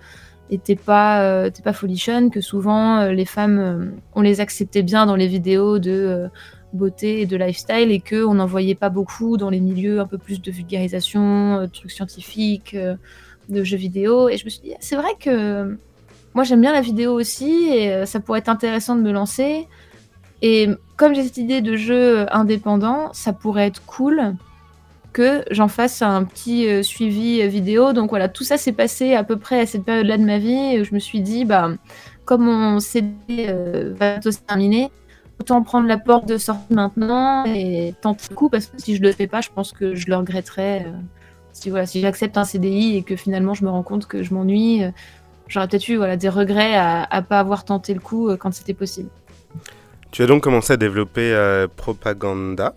[0.51, 5.27] n'étaient pas, étaient pas folichonnes, que souvent les femmes, on les acceptait bien dans les
[5.27, 6.29] vidéos de
[6.73, 10.17] beauté et de lifestyle et qu'on n'en voyait pas beaucoup dans les milieux un peu
[10.17, 12.95] plus de vulgarisation, euh, de trucs scientifiques, euh,
[13.49, 14.29] de jeux vidéo.
[14.29, 15.77] Et je me suis dit, c'est vrai que
[16.33, 19.67] moi j'aime bien la vidéo aussi et euh, ça pourrait être intéressant de me lancer.
[20.41, 24.35] Et comme j'ai cette idée de jeu indépendant, ça pourrait être cool
[25.11, 27.91] que j'en fasse un petit suivi vidéo.
[27.91, 30.79] Donc voilà, tout ça s'est passé à peu près à cette période-là de ma vie
[30.79, 31.71] où je me suis dit, bah,
[32.23, 33.11] comme mon CD
[33.99, 34.91] va se terminer,
[35.39, 39.01] autant prendre la porte de sortie maintenant et tenter le coup parce que si je
[39.01, 40.81] le fais pas, je pense que je le regretterai.
[40.81, 40.91] Euh,
[41.53, 44.33] si voilà, si j'accepte un CDI et que finalement je me rends compte que je
[44.33, 44.91] m'ennuie, euh,
[45.47, 48.53] j'aurais peut-être eu voilà des regrets à, ne pas avoir tenté le coup euh, quand
[48.53, 49.09] c'était possible.
[50.11, 52.73] Tu as donc commencé à développer Propaganda.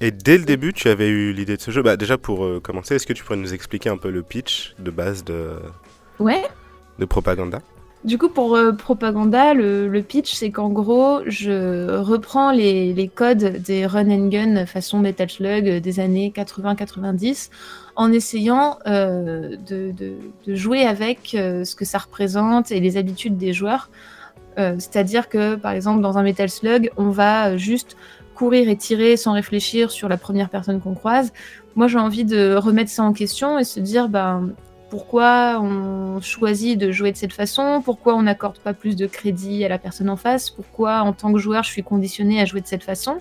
[0.00, 1.80] Et dès le début, tu avais eu l'idée de ce jeu.
[1.80, 4.90] Bah, déjà, pour commencer, est-ce que tu pourrais nous expliquer un peu le pitch de
[4.90, 5.52] base de,
[6.18, 6.42] ouais.
[6.98, 7.60] de Propaganda?
[8.04, 13.86] Du coup, pour euh, Propaganda, le, pitch, c'est qu'en gros, je reprends les, codes des
[13.86, 17.48] run and gun façon Metal Slug des années 80-90
[17.96, 19.94] en essayant euh, de,
[20.46, 23.88] jouer avec euh, ce que ça représente et les habitudes des joueurs.
[24.56, 27.96] C'est-à-dire que, par exemple, dans un Metal Slug, on va juste
[28.36, 31.32] courir et tirer sans réfléchir sur la première personne qu'on croise.
[31.74, 34.50] Moi, j'ai envie de remettre ça en question et se dire, ben,
[34.94, 39.64] pourquoi on choisit de jouer de cette façon, pourquoi on n'accorde pas plus de crédit
[39.64, 42.60] à la personne en face, pourquoi en tant que joueur je suis conditionné à jouer
[42.60, 43.16] de cette façon.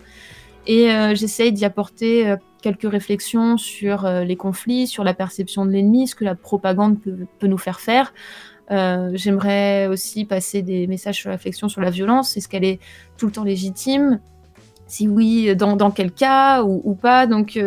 [0.67, 5.65] Et euh, j'essaye d'y apporter euh, quelques réflexions sur euh, les conflits, sur la perception
[5.65, 8.13] de l'ennemi, ce que la propagande peut, nous faire faire.
[8.69, 12.37] J'aimerais aussi passer des messages sur réflexion sur la violence.
[12.37, 12.79] Est-ce qu'elle est
[13.17, 14.19] tout le temps légitime?
[14.85, 17.25] Si oui, dans, quel cas ou, ou pas?
[17.25, 17.57] Donc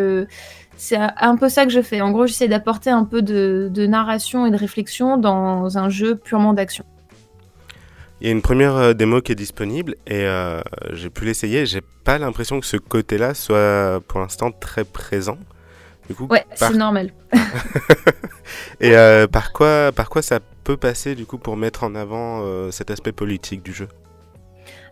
[0.76, 2.00] c'est un peu ça que je fais.
[2.00, 6.52] En gros, j'essaie d'apporter un peu de, narration et de réflexion dans un jeu purement
[6.52, 6.84] d'action.
[8.20, 10.60] Il y a une première euh, démo qui est disponible et euh,
[10.92, 11.66] j'ai pu l'essayer.
[11.66, 15.36] J'ai pas l'impression que ce côté-là soit pour l'instant très présent.
[16.08, 17.10] Du coup, ouais, c'est normal.
[18.80, 22.42] et euh, par quoi, par quoi ça peut passer du coup pour mettre en avant
[22.70, 23.88] cet aspect politique du jeu?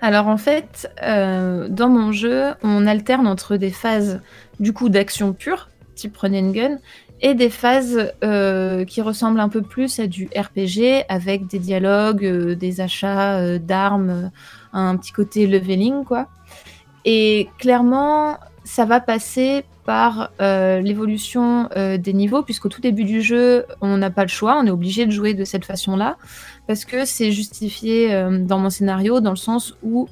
[0.01, 4.21] Alors en fait, dans mon jeu, on alterne entre des phases
[4.61, 6.79] du coup d'action pure, type run and gun,
[7.21, 12.25] et des phases euh, qui ressemblent un peu plus à du RPG avec des dialogues,
[12.25, 14.31] euh, des achats euh, d'armes,
[14.73, 16.29] un petit côté leveling quoi.
[17.05, 23.99] Et clairement, ça va passer par l'évolution des niveaux, puisqu'au tout début du jeu, on
[23.99, 26.17] n'a pas le choix, on est obligé de jouer de cette façon-là,
[26.67, 28.09] parce que c'est justifié
[28.41, 30.09] dans mon scénario, dans le sens où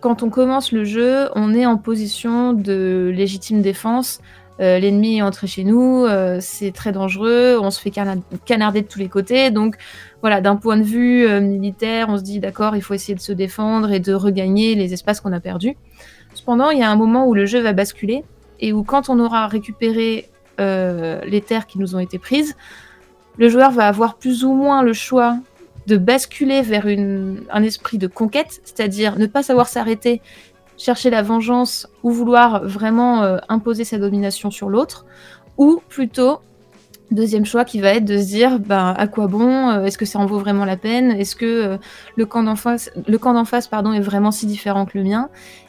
[0.00, 4.20] quand on commence le jeu, on est en position de légitime défense.
[4.60, 8.86] Euh, l'ennemi est entré chez nous, euh, c'est très dangereux, on se fait canarder de
[8.86, 9.50] tous les côtés.
[9.50, 9.76] Donc
[10.22, 13.20] voilà, d'un point de vue euh, militaire, on se dit d'accord, il faut essayer de
[13.20, 15.76] se défendre et de regagner les espaces qu'on a perdus.
[16.34, 18.24] Cependant, il y a un moment où le jeu va basculer
[18.60, 22.56] et où quand on aura récupéré les terres qui nous ont été prises,
[23.36, 25.36] le joueur va avoir plus ou moins le choix
[25.86, 30.22] de basculer vers un esprit de conquête, c'est-à-dire ne pas savoir s'arrêter,
[30.76, 35.06] chercher la vengeance ou vouloir vraiment euh, imposer sa domination sur l'autre,
[35.56, 36.40] ou plutôt
[37.12, 40.04] Deuxième choix qui va être de se dire bah, à quoi bon euh, Est-ce que
[40.04, 41.12] ça en vaut vraiment la peine?
[41.12, 41.76] Est-ce que euh,
[42.16, 42.90] le camp d'en face,
[43.44, 45.28] face pardon, est vraiment si différent que le mien?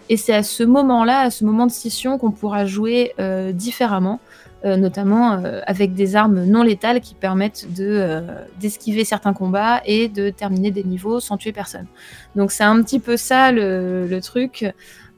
[0.09, 3.13] Et c'est à ce moment-là, à ce moment de scission, qu'on pourra jouer
[3.53, 4.19] différemment.
[4.67, 10.09] Euh, notamment euh, avec des armes non létales qui permettent euh, d'esquiver certains combats et
[10.09, 11.85] de terminer des niveaux sans tuer personne.
[12.35, 14.65] Donc c'est un petit peu ça le, truc.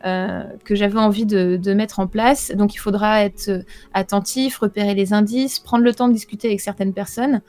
[0.04, 2.52] que j'avais envie de, mettre en place.
[2.52, 6.94] Donc il faudra être attentif, repérer les indices, prendre le temps de discuter avec certaines
[6.94, 7.42] personnes.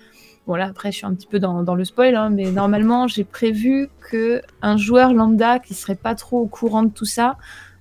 [0.46, 3.24] Bon là après je suis un petit peu dans, le spoil, hein, mais normalement j'ai
[3.24, 7.36] prévu que un joueur lambda qui serait pas trop au courant de tout ça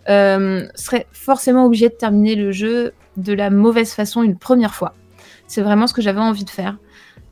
[0.08, 4.94] serait forcément obligé de terminer le jeu de la mauvaise façon une première fois.
[5.48, 6.78] C'est vraiment ce que j'avais envie de faire.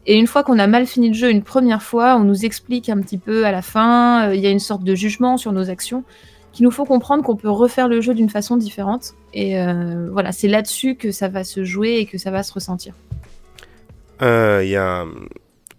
[0.07, 2.87] Et une fois qu'on a mal fini le jeu une première fois, on nous explique
[2.89, 5.51] un petit peu à la fin, euh, il y a une sorte de jugement sur
[5.51, 6.03] nos actions
[6.53, 9.13] qui nous faut comprendre qu'on peut refaire le jeu d'une façon différente.
[9.33, 12.53] Et euh, voilà, c'est là-dessus que ça va se jouer et que ça va se
[12.53, 12.95] ressentir.
[14.21, 15.05] Euh, il y a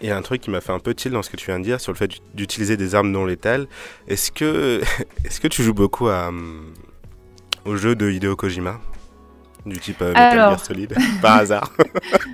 [0.03, 1.59] y a un truc qui m'a fait un peu chill dans ce que tu viens
[1.59, 3.67] de dire sur le fait d'utiliser des armes non létales.
[4.07, 4.81] Est-ce que,
[5.25, 6.31] est que tu joues beaucoup à,
[7.65, 8.81] au jeu de Hideo Kojima?
[9.67, 11.73] Du type euh, Metal Gear Solid, par hasard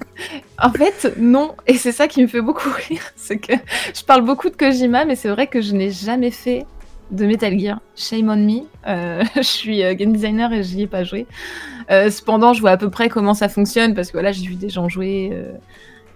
[0.62, 1.57] En fait, non.
[1.66, 3.03] Et c'est ça qui me fait beaucoup rire.
[3.16, 3.55] C'est que
[3.94, 6.66] je parle beaucoup de Kojima, mais c'est vrai que je n'ai jamais fait
[7.11, 7.81] de Metal Gear.
[7.96, 8.62] Shame on me.
[8.87, 11.27] Euh, je suis euh, game designer et j'y ai pas joué.
[11.88, 14.68] cependant, je vois à peu près comment ça fonctionne parce que voilà, j'ai vu des
[14.68, 15.33] gens jouer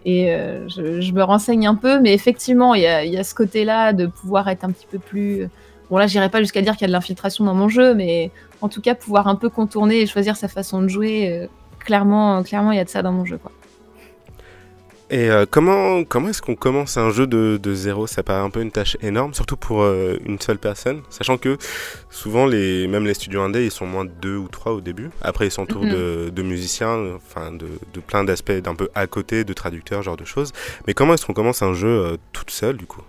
[0.08, 0.28] et
[0.68, 2.00] je, me renseigne un peu.
[2.00, 4.98] Mais effectivement, il y a, y a, ce côté-là de pouvoir être un petit peu
[4.98, 5.48] plus.
[5.90, 8.30] Bon, là, j'irai pas jusqu'à dire qu'il y a de l'infiltration dans mon jeu, mais
[8.60, 11.30] en tout cas pouvoir un peu contourner et choisir sa façon de jouer.
[11.30, 11.46] Euh,
[11.78, 13.52] clairement, clairement, il y a de ça dans mon jeu, quoi.
[15.10, 18.06] Et euh, comment, comment est-ce qu'on commence un jeu de, de, zéro?
[18.06, 21.56] Ça paraît un peu une tâche énorme, surtout pour euh, une seule personne, sachant que
[22.10, 25.10] souvent, les, même les studios indés, ils sont moins de deux ou trois au début.
[25.22, 25.92] Après, ils s'entourent mhm.
[25.92, 30.18] de, de, musiciens, enfin, de, de plein d'aspects d'un peu à côté, de traducteurs, genre
[30.18, 30.52] de choses.
[30.86, 33.02] Mais comment est-ce qu'on commence un jeu toute seule, du coup?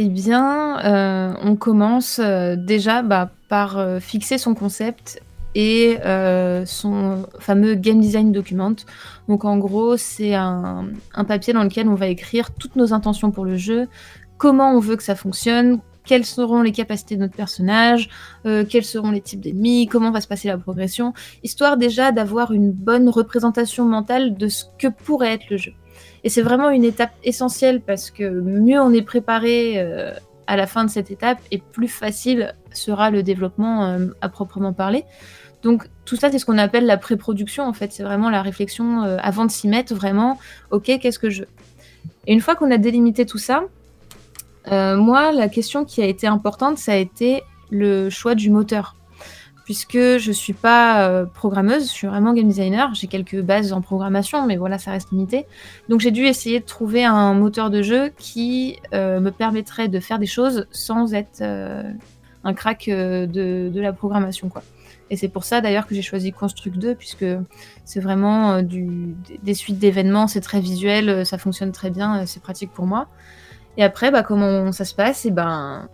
[0.00, 5.20] Eh bien, euh, on commence euh, déjà bah, par euh, fixer son concept
[5.54, 5.98] et
[6.66, 8.74] son fameux game design document.
[9.28, 10.88] Donc en gros, c'est un,
[11.26, 13.88] papier dans lequel on va écrire toutes nos intentions pour le jeu,
[14.36, 18.08] comment on veut que ça fonctionne, quelles seront les capacités de notre personnage,
[18.44, 22.70] quels seront les types d'ennemis, comment va se passer la progression, histoire déjà d'avoir une
[22.70, 25.72] bonne représentation mentale de ce que pourrait être le jeu.
[26.24, 30.12] Et c'est vraiment une étape essentielle parce que mieux on est préparé euh,
[30.48, 34.72] à la fin de cette étape et plus facile sera le développement euh, à proprement
[34.72, 35.04] parler.
[35.62, 37.92] Donc tout ça, c'est ce qu'on appelle la pré-production en fait.
[37.92, 40.38] C'est vraiment la réflexion euh, avant de s'y mettre vraiment.
[40.70, 41.48] Ok, qu'est-ce que je veux?
[42.26, 43.62] Et une fois qu'on a délimité tout ça,
[44.70, 48.97] moi, la question qui a été importante, ça a été le choix du moteur
[49.68, 52.94] puisque je suis pas euh, programmeuse, je suis vraiment game designer.
[52.94, 55.44] J'ai quelques bases en programmation, mais voilà, ça reste limité.
[55.90, 60.00] Donc j'ai dû essayer de trouver un moteur de jeu qui euh, me permettrait de
[60.00, 61.82] faire des choses sans être euh,
[62.44, 64.62] un crack de, la programmation, quoi.
[65.10, 67.26] Et c'est pour ça d'ailleurs que j'ai choisi Construct 2, puisque
[67.84, 72.86] c'est vraiment des suites d'événements, c'est très visuel, ça fonctionne très bien, c'est pratique pour
[72.86, 73.08] moi.
[73.76, 75.26] Et après, bah, comment ça se passe?
[75.26, 75.90] Et eh ben,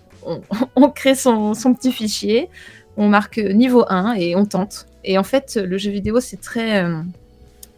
[0.77, 2.49] on, crée son, petit fichier,
[2.97, 4.87] on marque niveau 1 et on tente.
[5.05, 7.01] Et en fait, le jeu vidéo, c'est très, euh,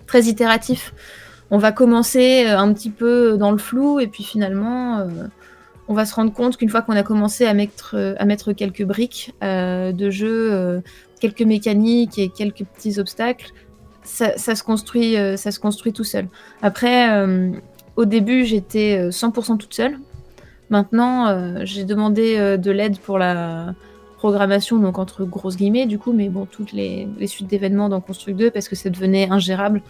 [0.07, 0.95] très itératif.
[1.51, 5.07] On va commencer euh, un petit peu dans le flou et puis finalement, euh,
[5.89, 10.11] on va se rendre compte qu'une fois qu'on a commencé à mettre, quelques briques de
[10.11, 10.83] jeu,
[11.21, 13.53] quelques mécaniques et quelques petits obstacles,
[14.03, 16.27] ça, se, construit, ça se construit tout seul.
[16.61, 17.09] Après,
[17.95, 20.01] au début, j'étais 100% toute seule.
[20.71, 23.77] Maintenant, j'ai demandé de l'aide pour la
[24.17, 28.39] programmation, donc entre grosses guillemets, du coup, mais bon, toutes les, suites d'événements dans Construct
[28.39, 29.83] 2 parce que ça devenait ingérable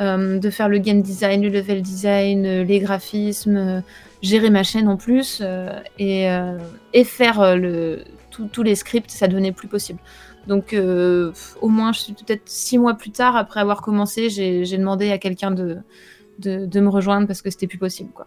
[0.00, 3.80] euh, de faire le game design, le level design, euh, les graphismes, euh,
[4.22, 5.42] gérer ma chaîne en plus
[5.98, 6.26] et,
[6.94, 9.98] et, faire le, tous les scripts, ça devenait plus possible.
[10.46, 15.10] Donc, au moins, je suis peut-être six mois plus tard, après avoir commencé, j'ai demandé
[15.12, 15.76] à quelqu'un de,
[16.38, 18.26] de, me rejoindre parce que c'était plus possible, quoi.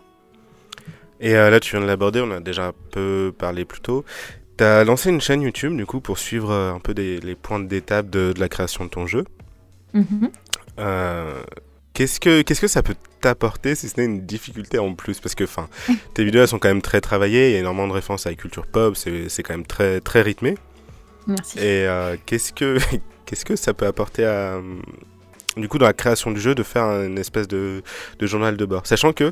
[1.19, 4.05] Et là, tu viens de l'aborder, on a déjà un peu parlé plus tôt.
[4.57, 8.09] Tu as lancé une chaîne YouTube, du coup, pour suivre un peu les points d'étape
[8.09, 9.25] de, de, la création de ton jeu.
[9.93, 10.29] Mm-hmm.
[11.97, 15.19] Qu'est-ce que, qu'est-ce que ça peut t'apporter si ce n'est une difficulté en plus?
[15.19, 15.67] Parce que enfin,
[16.13, 18.29] tes vidéos elles sont quand même très travaillées, il y a énormément de références à
[18.29, 20.59] la culture pop, c'est, c'est quand même très, très rythmé.
[21.25, 21.57] Merci.
[21.57, 22.77] Et euh, qu'est-ce, que,
[23.25, 24.61] qu'est-ce que ça peut apporter à,
[25.55, 27.81] du coup, dans la création du jeu, de faire une espèce de,
[28.19, 28.85] de journal de bord?
[28.85, 29.31] Sachant que,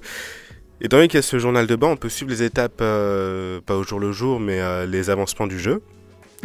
[0.81, 3.61] étant donné qu'il y a ce journal de bord, on peut suivre les étapes, euh,
[3.65, 5.81] pas au jour le jour, mais euh, les avancements du jeu.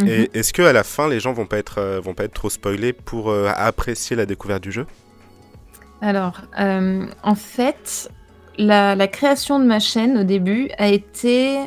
[0.06, 0.26] Et mhm.
[0.34, 3.34] est-ce qu'à la fin, les gens vont pas être, vont pas être trop spoilés pour
[3.34, 4.86] apprécier la découverte du jeu?
[6.02, 8.10] Alors, euh, en fait,
[8.56, 11.58] la, création de ma chaîne au début a été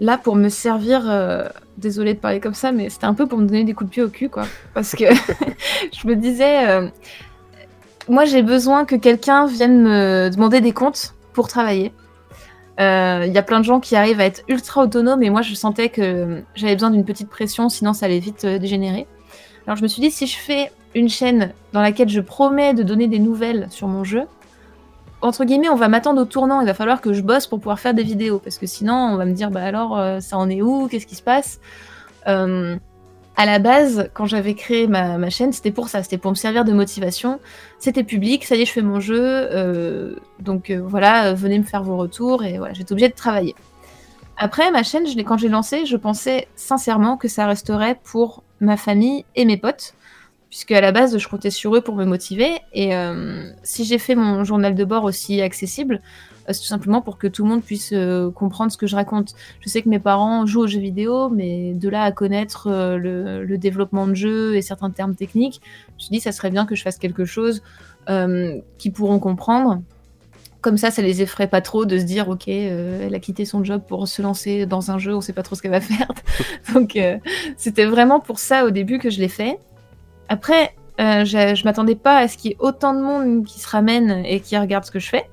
[0.00, 1.02] là pour me servir.
[1.08, 3.88] Euh, désolée de parler comme ça, mais c'était un peu pour me donner des coups
[3.88, 4.44] de pied au cul, quoi.
[4.74, 5.04] Parce que
[5.92, 6.88] je me disais, euh,
[8.08, 11.92] moi j'ai besoin que quelqu'un vienne me demander des comptes pour travailler.
[12.78, 15.54] Il y a plein de gens qui arrivent à être ultra autonomes, et moi je
[15.54, 19.06] sentais que j'avais besoin d'une petite pression, sinon ça allait vite dégénérer.
[19.66, 22.82] Alors je me suis dit, si je fais une chaîne dans laquelle je promets de
[22.82, 24.22] donner des nouvelles sur mon jeu,
[25.20, 26.60] entre guillemets, on va m'attendre au tournant.
[26.60, 28.40] Il va falloir que je bosse pour pouvoir faire des vidéos.
[28.40, 30.88] Parce que sinon, on va me dire, bah alors, euh, ça en est où?
[30.88, 31.60] Qu'est-ce qui se passe?
[32.26, 32.76] Euh,
[33.36, 36.02] À la base, quand j'avais créé ma, chaîne, c'était pour ça.
[36.02, 37.40] C'était pour me servir de motivation.
[37.78, 38.44] C'était public.
[38.44, 39.20] Ça y est, je fais mon jeu.
[39.20, 42.44] Euh, donc voilà, venez me faire vos retours.
[42.44, 43.54] Et voilà, j'étais obligée de travailler.
[44.36, 48.76] Après, ma chaîne, je quand j'ai lancé, je pensais sincèrement que ça resterait pour ma
[48.76, 49.94] famille et mes potes
[50.52, 52.58] puisque à la base, je comptais sur eux pour me motiver.
[52.74, 57.00] Et euh, si j'ai fait mon journal de bord aussi accessible, euh, c'est tout simplement
[57.00, 59.34] pour que tout le monde puisse euh, comprendre ce que je raconte.
[59.60, 63.56] Je sais que mes parents jouent aux jeux vidéo, mais de là à connaître le,
[63.56, 66.74] développement de jeux et certains termes techniques, je me suis dit, ça serait bien que
[66.74, 67.62] je fasse quelque chose
[68.06, 69.82] qu'ils pourront comprendre.
[70.60, 73.62] Comme ça, ça les effraie pas trop de se dire, ok, elle a quitté son
[73.62, 76.08] job pour se lancer dans un jeu, on sait pas trop ce qu'elle va faire.
[76.74, 76.98] Donc,
[77.56, 79.58] c'était vraiment pour ça au début que je l'ai fait.
[80.28, 83.68] Après, euh, je, m'attendais pas à ce qu'il y ait autant de monde qui se
[83.68, 85.24] ramène et qui regarde ce que je fais.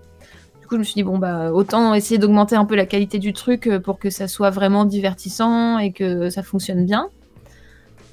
[0.72, 3.68] Je me suis dit, bon, bah, autant essayer d'augmenter un peu la qualité du truc
[3.68, 7.10] euh, pour que ça soit vraiment divertissant et que ça fonctionne bien.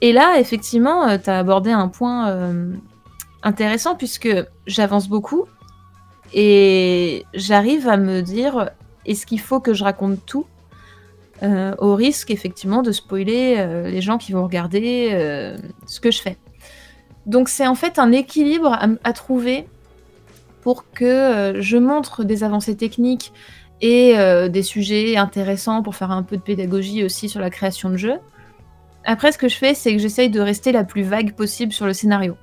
[0.00, 2.50] Et là, effectivement, euh, tu as abordé un point
[3.42, 4.28] intéressant puisque
[4.66, 5.44] j'avance beaucoup
[6.34, 8.70] et j'arrive à me dire,
[9.04, 10.46] est-ce qu'il faut que je raconte tout
[11.42, 15.54] au risque effectivement de spoiler les gens qui vont regarder
[15.86, 16.38] ce que je fais.
[17.26, 19.68] Donc c'est en fait un équilibre à, trouver
[20.66, 23.32] pour que euh, je montre des avancées techniques
[23.80, 27.88] et euh, des sujets intéressants pour faire un peu de pédagogie aussi sur la création
[27.88, 28.18] de jeux.
[29.04, 31.86] Après, ce que je fais, c'est que j'essaye de rester la plus vague possible sur
[31.86, 32.36] le scénario.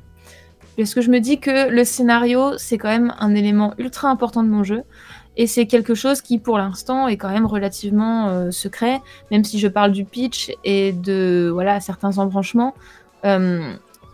[0.78, 4.42] Parce que je me dis que le scénario, c'est quand même un élément ultra important
[4.42, 4.84] de mon jeu.
[5.36, 9.60] Et c'est quelque chose qui, pour l'instant, est quand même relativement euh, secret, même si
[9.60, 12.74] je parle du pitch et de voilà certains embranchements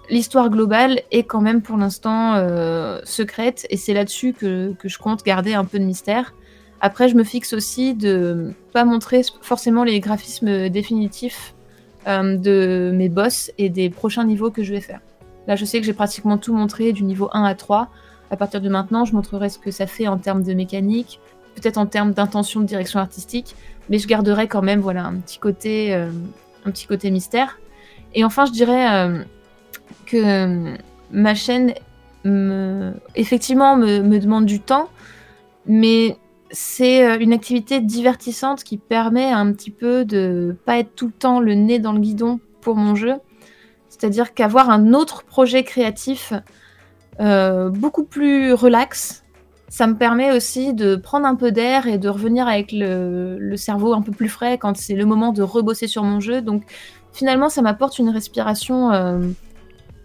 [0.09, 5.23] l'histoire globale est quand même pour l'instant euh, secrète et c'est là-dessus que, je compte
[5.23, 6.33] garder un peu de mystère.
[6.81, 11.53] Après, je me fixe aussi de pas montrer forcément les graphismes définitifs
[12.07, 15.01] euh, de mes boss et des prochains niveaux que je vais faire.
[15.47, 17.89] Là, je sais que j'ai pratiquement tout montré du niveau 1 à 3.
[18.31, 21.19] À partir de maintenant, je montrerai ce que ça fait en termes de mécanique,
[21.55, 23.55] peut-être en termes d'intention de direction artistique,
[23.89, 26.11] mais je garderai quand même voilà un petit côté, euh,
[26.65, 27.59] un petit côté mystère.
[28.13, 29.25] Et enfin, je dirais
[30.05, 30.75] que euh,
[31.11, 31.73] ma chaîne
[32.23, 34.89] me, effectivement me, demande du temps,
[35.65, 36.17] mais
[36.51, 41.13] c'est euh, une activité divertissante qui permet un petit peu de pas être tout le
[41.13, 43.13] temps le nez dans le guidon pour mon jeu.
[43.89, 46.33] C'est-à-dire qu'avoir un autre projet créatif
[47.19, 49.23] euh, beaucoup plus relax,
[49.67, 53.93] ça me permet aussi de prendre un peu d'air et de revenir avec le, cerveau
[53.93, 56.41] un peu plus frais quand c'est le moment de rebosser sur mon jeu.
[56.41, 56.63] Donc
[57.13, 58.91] finalement, ça m'apporte une respiration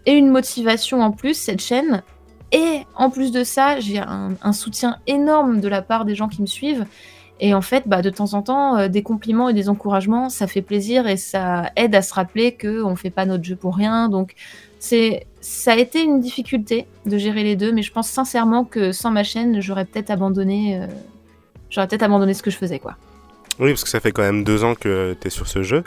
[0.05, 2.03] et une motivation en plus, cette chaîne.
[2.51, 6.41] Et en plus de ça, j'ai un, soutien énorme de la part des gens qui
[6.41, 6.85] me suivent.
[7.41, 10.47] Et en fait, bah, de temps en temps, euh, des compliments et des encouragements, ça
[10.47, 13.75] fait plaisir et ça aide à se rappeler qu'on ne fait pas notre jeu pour
[13.75, 14.07] rien.
[14.07, 14.35] Donc,
[14.79, 18.93] c'est, ça a été une difficulté de gérer les deux, mais je pense sincèrement que
[18.93, 20.87] sans ma chaîne, j'aurais peut-être abandonné, euh,
[21.69, 22.95] j'aurais peut-être abandonné ce que je faisais, quoi.
[23.59, 25.83] Oui, parce que ça fait quand même deux ans que tu es sur ce jeu.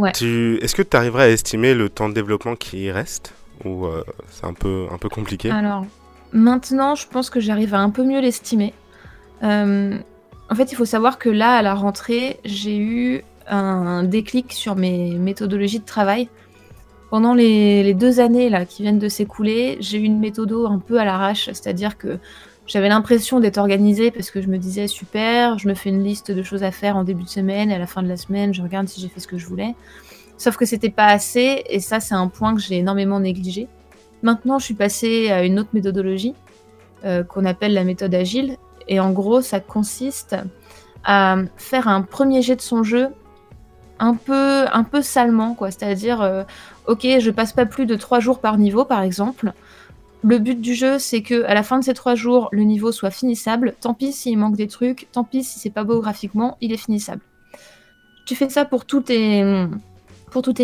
[0.00, 0.12] Ouais.
[0.12, 3.34] Est-ce que tu arriverais à estimer le temps de développement qui reste
[3.66, 5.50] ou euh, c'est un peu, un peu compliqué?
[5.50, 5.84] Alors,
[6.32, 8.72] maintenant, je pense que j'arrive à un peu mieux l'estimer.
[9.42, 9.98] Euh,
[10.50, 14.74] en fait, il faut savoir que là, à la rentrée, j'ai eu un déclic sur
[14.74, 16.28] mes méthodologies de travail.
[17.10, 20.98] pendant les, deux années là qui viennent de s'écouler, j'ai eu une méthode un peu
[20.98, 22.18] à l'arrache, c'est-à-dire que
[22.70, 26.30] j'avais l'impression d'être organisée parce que je me disais super, je me fais une liste
[26.30, 28.54] de choses à faire en début de semaine et à la fin de la semaine,
[28.54, 29.74] je regarde si j'ai fait ce que je voulais.
[30.38, 33.66] Sauf que c'était pas assez et ça c'est un point que j'ai énormément négligé.
[34.22, 36.34] Maintenant, je suis passée à une autre méthodologie
[37.04, 38.56] euh, qu'on appelle la méthode agile
[38.86, 40.36] et en gros, ça consiste
[41.02, 43.08] à faire un premier jet de son jeu
[43.98, 45.72] un peu, un peu salement, quoi.
[45.72, 46.44] C'est-à-dire, euh,
[46.86, 49.54] ok, je passe pas plus de trois jours par niveau, par exemple.
[50.22, 52.92] Le but du jeu, c'est que à la fin de ces trois jours, le niveau
[52.92, 53.74] soit finissable.
[53.80, 56.76] Tant pis s'il manque des trucs, tant pis si c'est pas beau graphiquement, il est
[56.76, 57.22] finissable.
[58.26, 59.44] Tu fais ça pour tous tes,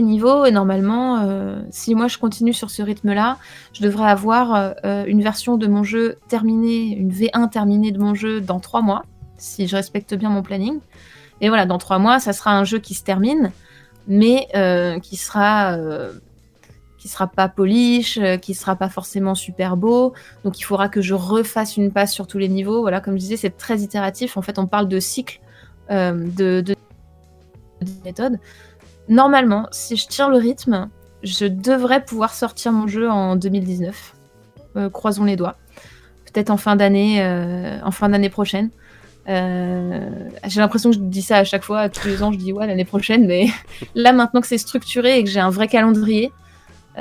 [0.03, 3.39] niveaux et normalement, euh, si moi je continue sur ce rythme-là,
[3.73, 8.15] je devrais avoir euh, une version de mon jeu terminée, une V1 terminée de mon
[8.15, 9.05] jeu dans trois mois,
[9.39, 10.81] si je respecte bien mon planning.
[11.41, 13.51] Et voilà, dans trois mois, ça sera un jeu qui se termine,
[14.07, 15.77] mais euh, qui sera
[17.07, 20.13] qui sera pas polish, euh, qui sera pas forcément super beau.
[20.43, 22.81] Donc il faudra que je refasse une passe sur tous les niveaux.
[22.81, 24.37] Voilà, comme je disais, c'est très itératif.
[24.37, 25.41] En fait, on parle de cycle
[25.89, 26.75] de, de,
[28.05, 28.41] méthode.
[29.09, 30.89] Normalement, si je tire le rythme,
[31.23, 34.15] je devrais pouvoir sortir mon jeu en 2019.
[34.93, 35.55] croisons les doigts.
[36.25, 37.25] Peut-être en fin d'année,
[37.85, 38.71] en fin d'année prochaine.
[39.29, 40.09] Euh,
[40.47, 42.67] j'ai l'impression que je dis ça à chaque fois, tous les ans, je dis ouais
[42.67, 43.47] l'année prochaine, mais
[43.95, 46.33] là maintenant que c'est structuré et que j'ai un vrai calendrier,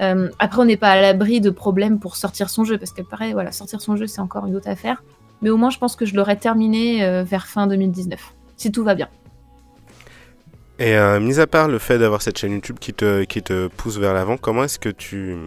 [0.01, 3.01] euh, après on n'est pas à l'abri de problèmes pour sortir son jeu, parce que
[3.01, 5.03] pareil, voilà, sortir son jeu c'est encore une autre affaire,
[5.41, 8.19] mais au moins je pense que je l'aurai terminé euh, vers fin 2019,
[8.57, 9.09] si tout va bien.
[10.77, 14.35] Et mis à part le fait d'avoir cette chaîne YouTube qui te pousse vers l'avant,
[14.35, 15.37] comment est-ce que tu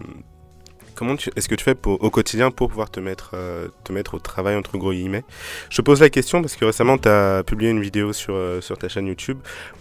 [0.99, 4.19] comment est-ce que tu fais au quotidien pour pouvoir te mettre, euh, te mettre au
[4.19, 5.23] travail, entre gros guillemets?
[5.69, 8.77] Je pose la question parce que récemment, tu as publié une vidéo sur, euh, sur
[8.77, 9.37] ta chaîne YouTube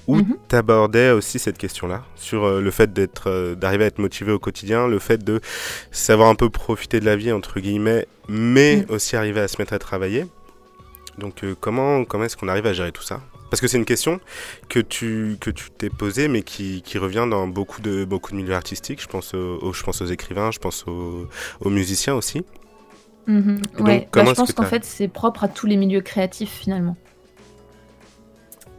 [0.07, 0.37] où mhm.
[0.49, 4.39] tu abordais aussi cette question-là, sur euh, le fait d'être, d'arriver à être motivé au
[4.39, 5.41] quotidien, le fait de
[5.91, 8.95] savoir un peu profiter de la vie, entre guillemets, mais mhm.
[8.95, 10.25] aussi arriver à se mettre à travailler.
[11.19, 13.21] Donc comment, comment est-ce qu'on arrive à gérer tout ça?
[13.51, 14.21] Parce que c'est une question
[14.69, 18.37] que tu que tu t'es posée, mais qui, qui, revient dans beaucoup de beaucoup de
[18.37, 19.01] milieux artistiques.
[19.01, 21.29] Je pense aux, je pense aux écrivains, je pense aux,
[21.61, 22.45] aux musiciens aussi.
[23.27, 24.09] Mm ouais.
[24.13, 26.97] Bah, je pense qu'en fait c'est propre à tous les milieux créatifs finalement.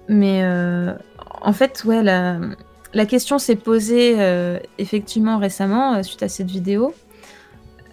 [0.09, 0.93] Mais euh,
[1.41, 2.39] en fait, ouais, la,
[2.93, 6.93] la question s'est posée euh, effectivement récemment euh, suite à cette vidéo.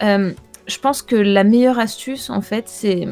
[0.01, 3.07] je pense que la meilleure astuce, en fait, c'est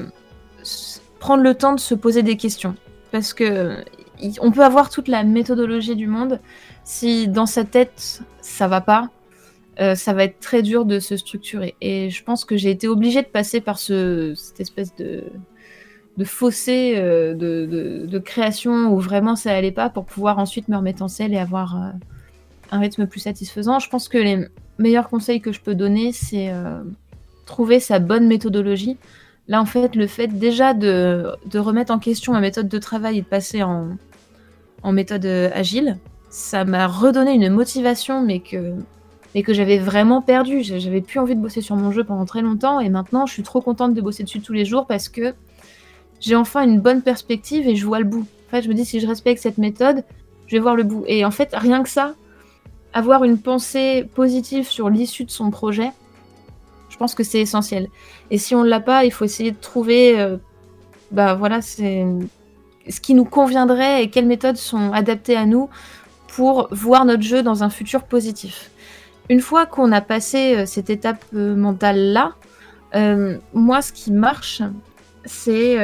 [1.21, 2.75] prendre le temps de se poser des questions
[3.15, 3.77] parce que
[4.41, 6.41] on peut avoir toute la méthodologie du monde.
[6.83, 9.09] Si dans sa tête ça va pas,
[9.79, 11.77] euh, ça va être très dur de se structurer.
[11.81, 15.23] Et je pense que j'ai été obligée de passer par ce, cette espèce de,
[16.17, 21.05] de fossé euh, de, création où vraiment ça allait pas pour pouvoir ensuite me remettre
[21.05, 21.91] en selle et avoir euh,
[22.73, 23.79] un rythme plus satisfaisant.
[23.79, 24.49] Je pense que les
[24.79, 26.53] meilleurs conseils que je peux donner, c'est
[27.47, 28.97] trouver sa bonne méthodologie.
[29.47, 33.23] Là, en fait, le fait déjà de, remettre en question ma méthode de travail et
[33.23, 33.97] de passer en,
[34.93, 35.99] méthode euh, agile,
[36.31, 38.75] ça m'a redonné une motivation, mais que,
[39.35, 40.63] mais que j'avais vraiment perdu.
[40.63, 43.43] J'avais plus envie de bosser sur mon jeu pendant très longtemps, et maintenant, je suis
[43.43, 45.35] trop contente de bosser dessus tous les jours parce que
[46.21, 48.27] j'ai enfin une bonne perspective et je vois le bout.
[48.49, 50.05] En fait, je me dis, si je respecte cette méthode,
[50.47, 51.05] je vais voir le bout.
[51.07, 52.15] Et en fait, rien que ça,
[52.95, 55.91] avoir une pensée positive sur l'issue de son projet,
[56.95, 57.89] je pense que c'est essentiel.
[58.31, 60.37] Et si on ne l'a pas, il faut essayer de trouver euh,
[61.11, 65.69] bah, voilà, ce qui nous conviendrait et quelles méthodes sont adaptées à nous
[66.29, 68.71] pour voir notre jeu dans un futur positif.
[69.29, 72.35] Une fois qu'on a passé euh, cette étape euh, mentale-là,
[73.55, 74.63] moi, ce qui marche,
[75.25, 75.75] c'est.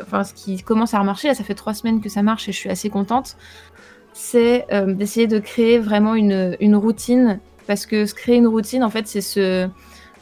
[0.00, 2.52] enfin, ce qui commence à remarcher, là, ça fait trois semaines que ça marche et
[2.52, 3.36] je suis assez contente,
[4.12, 7.40] c'est d'essayer de créer vraiment une, routine.
[7.66, 9.68] Parce que se créer une routine, en fait, c'est se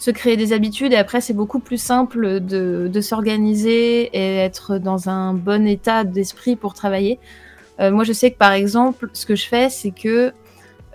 [0.00, 5.10] se créer des habitudes et après c'est beaucoup plus simple de, s'organiser et être dans
[5.10, 7.20] un bon état d'esprit pour travailler.
[7.80, 10.32] Euh, moi je sais que par exemple ce que je fais c'est que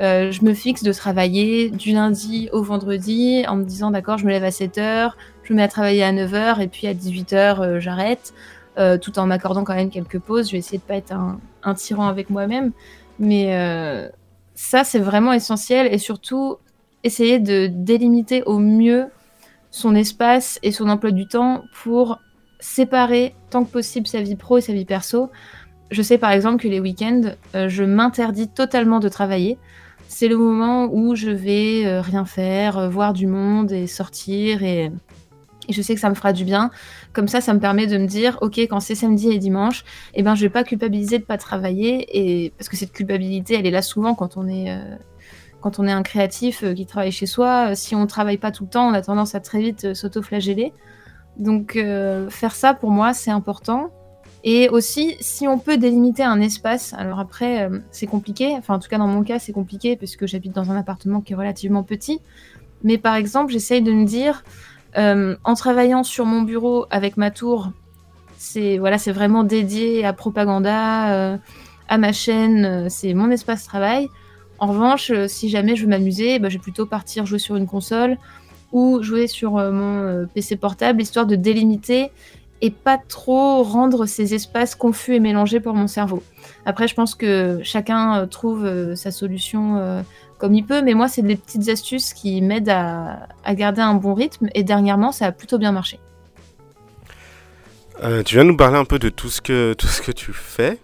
[0.02, 4.26] euh, je me fixe de travailler du lundi au vendredi en me disant d'accord je
[4.26, 5.12] me lève à 7h,
[5.44, 8.34] je me mets à travailler à 9h et puis à 18h euh, j'arrête
[9.02, 10.48] tout en m'accordant quand même quelques pauses.
[10.48, 12.72] Je vais essayer de pas être un, un tyran avec moi-même
[13.20, 14.12] mais
[14.56, 16.58] ça c'est vraiment essentiel et surtout
[17.06, 19.06] essayer de délimiter au mieux
[19.70, 22.20] son espace et son emploi du temps pour
[22.60, 25.30] séparer tant que possible sa vie pro et sa vie perso.
[25.92, 27.22] Je sais par exemple que les week-ends,
[27.54, 29.60] euh, je m'interdis totalement de travailler.
[30.08, 34.64] C'est le moment où je vais euh, rien faire, euh, voir du monde et sortir
[34.64, 34.92] et,
[35.68, 36.70] je sais que ça me fera du bien.
[37.12, 39.84] Comme ça, ça me permet de me dire, ok, quand c'est samedi et dimanche,
[40.14, 43.66] eh ben, je vais pas culpabiliser de pas travailler et parce que cette culpabilité, elle
[43.66, 44.78] est là souvent quand on est
[45.66, 48.70] quand on est un créatif qui travaille chez soi, si on travaille pas tout le
[48.70, 50.74] temps, on a tendance à très vite s'auto-flageller.
[51.38, 53.90] Donc faire ça pour moi c'est important.
[54.44, 58.90] Et aussi, si on peut délimiter un espace, alors après, c'est compliqué, enfin en tout
[58.90, 61.82] cas dans mon cas, c'est compliqué parce que j'habite dans un appartement qui est relativement
[61.82, 62.22] petit.
[62.84, 64.44] Mais par exemple, j'essaye de me dire,
[64.96, 67.72] en travaillant sur mon bureau avec ma tour,
[68.38, 71.40] c'est voilà, vraiment dédié à Propaganda,
[71.90, 74.10] à ma chaîne, c'est mon espace travail.
[74.60, 77.68] En revanche, si jamais je veux m'amuser, bah, je vais plutôt partir jouer sur une
[77.68, 78.18] console
[78.72, 82.12] ou jouer sur mon PC portable, histoire de délimiter
[82.62, 86.24] et pas trop rendre ces espaces confus et mélangés pour mon cerveau.
[86.66, 90.02] Après, je pense que chacun euh, trouve euh, sa solution euh,
[90.38, 94.14] comme il peut, mais moi, c'est des petites astuces qui m'aident à, garder un bon
[94.14, 96.00] rythme, et dernièrement, ça a plutôt bien marché.
[98.26, 100.80] tu viens nous parler un peu de tout ce que, tout ce que tu fais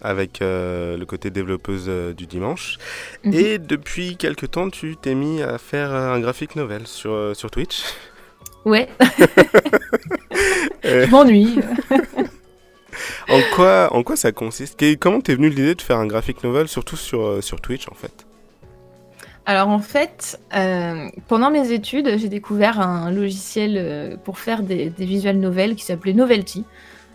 [0.00, 2.78] avec le côté développeuse du dimanche.
[3.24, 3.34] Mhm.
[3.34, 7.82] Et depuis quelques temps, tu t'es mis à faire un graphic novel sur, sur Twitch.
[8.64, 8.88] Ouais.
[10.84, 11.58] Je m'ennuie.
[13.28, 14.98] en, quoi, en quoi ça consiste?
[14.98, 17.94] Comment t'es venu l'idée de faire un graphic novel, surtout sur, euh, sur Twitch en
[17.94, 18.26] fait?
[19.46, 24.90] Alors en fait, euh, pendant mes études, j'ai découvert un logiciel euh, pour faire des,
[24.90, 26.64] des visual novels qui s'appelait Novelty,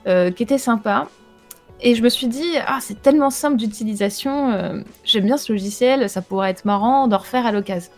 [0.06, 1.08] qui était sympa.
[1.82, 6.21] Et je me suis dit, ah, c'est tellement simple d'utilisation, j'aime bien ce logiciel, ça
[6.21, 7.91] pourrait être marrant d'en refaire à l'occasion.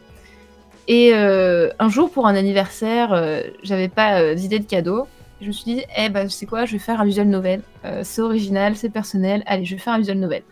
[0.87, 5.07] Et euh, un jour, pour un anniversaire, euh, j'avais pas euh, d'idée de cadeau.
[5.41, 7.61] Je me suis dit, eh ben, sais quoi, je vais faire un visual novel.
[8.03, 9.43] c'est original, c'est personnel.
[9.45, 10.43] Allez, je vais faire un visual novel.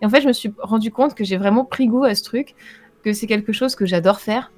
[0.00, 2.22] Et en fait, je me suis rendu compte que j'ai vraiment pris goût à ce
[2.22, 2.54] truc,
[3.04, 4.50] que c'est quelque chose que j'adore faire.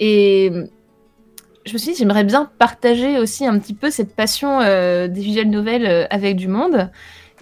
[0.00, 0.50] Et
[1.66, 5.48] je me suis dit, j'aimerais bien partager aussi un petit peu cette passion des visual
[5.48, 6.90] novels avec du monde.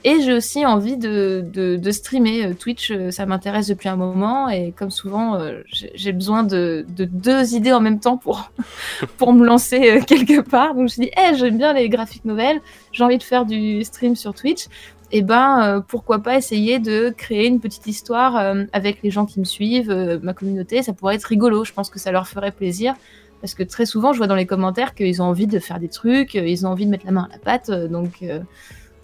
[0.05, 2.47] Et j'ai aussi envie de, de, streamer.
[2.47, 4.49] Euh, Twitch, euh, ça m'intéresse depuis un moment.
[4.49, 8.51] Et comme souvent, euh, j'ai besoin de, de, deux idées en même temps pour,
[9.17, 10.75] pour me lancer quelque part.
[10.75, 12.61] Donc je me suis dit, j'aime bien les graphiques nouvelles.
[12.91, 14.67] J'ai envie de faire du stream sur Twitch.
[15.15, 18.35] Et ben, pourquoi pas essayer de créer une petite histoire
[18.73, 19.93] avec les gens qui me suivent,
[20.23, 20.83] ma communauté.
[20.83, 21.65] Ça pourrait être rigolo.
[21.65, 22.95] Je pense que ça leur ferait plaisir.
[23.43, 25.89] Parce que très souvent, je vois dans les commentaires qu'ils ont envie de faire des
[25.89, 27.71] trucs, ils ont envie de mettre la main à la pâte.
[27.71, 28.25] donc,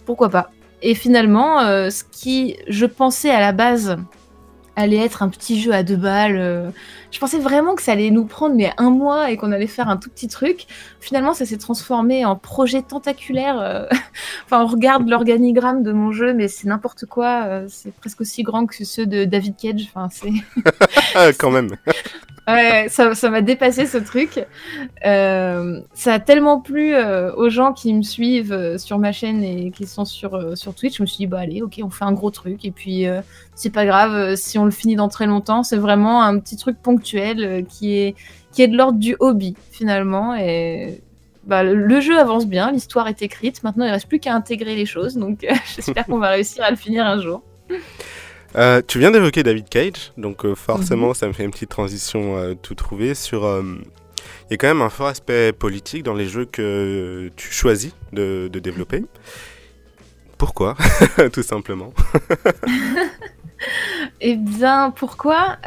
[0.05, 0.49] pourquoi pas
[0.81, 3.97] et finalement, euh, ce qui, je pensais à la base,
[4.75, 6.71] allait être un petit jeu à deux balles.
[7.09, 9.67] Euh, je pensais vraiment que ça allait nous prendre mais un mois et qu'on allait
[9.67, 10.67] faire un tout petit truc.
[10.99, 13.59] Finalement, ça s'est transformé en projet tentaculaire.
[13.59, 13.85] Euh,
[14.45, 17.63] enfin, on regarde l'organigramme de mon jeu, mais c'est n'importe quoi.
[17.67, 19.89] c'est presque aussi grand que ceux de David Cage.
[19.93, 21.75] Enfin, c'est quand même.
[22.49, 24.43] Ouais, ça, m'a dépassé ce truc.
[25.05, 29.43] Euh, ça a tellement plu euh, aux gens qui me suivent euh, sur ma chaîne
[29.43, 30.97] et qui sont sur, sur Twitch.
[30.97, 32.65] Je me suis dit, bah allez, ok, on fait un gros truc.
[32.65, 33.05] Et puis,
[33.53, 35.63] c'est pas grave si on le finit dans très longtemps.
[35.63, 38.15] C'est vraiment un petit truc ponctuel qui, est,
[38.51, 40.35] qui est de l'ordre du hobby, finalement.
[40.35, 41.01] Et
[41.43, 43.63] bah, le jeu avance bien, l'histoire est écrite.
[43.63, 45.15] Maintenant, il reste plus qu'à intégrer les choses.
[45.15, 45.45] Donc,
[45.75, 47.41] j'espère qu'on va réussir à le finir un jour.
[48.55, 51.13] Euh, tu viens d'évoquer David Cage, donc euh, forcément mhm.
[51.13, 53.47] ça me fait une petite transition euh, tout trouver sur...
[54.49, 57.93] Il y a quand même un fort aspect politique dans les jeux que tu choisis
[58.11, 59.05] de, développer.
[60.37, 60.75] Pourquoi?
[61.33, 61.93] Tout simplement.
[64.21, 65.57] eh bien, pourquoi?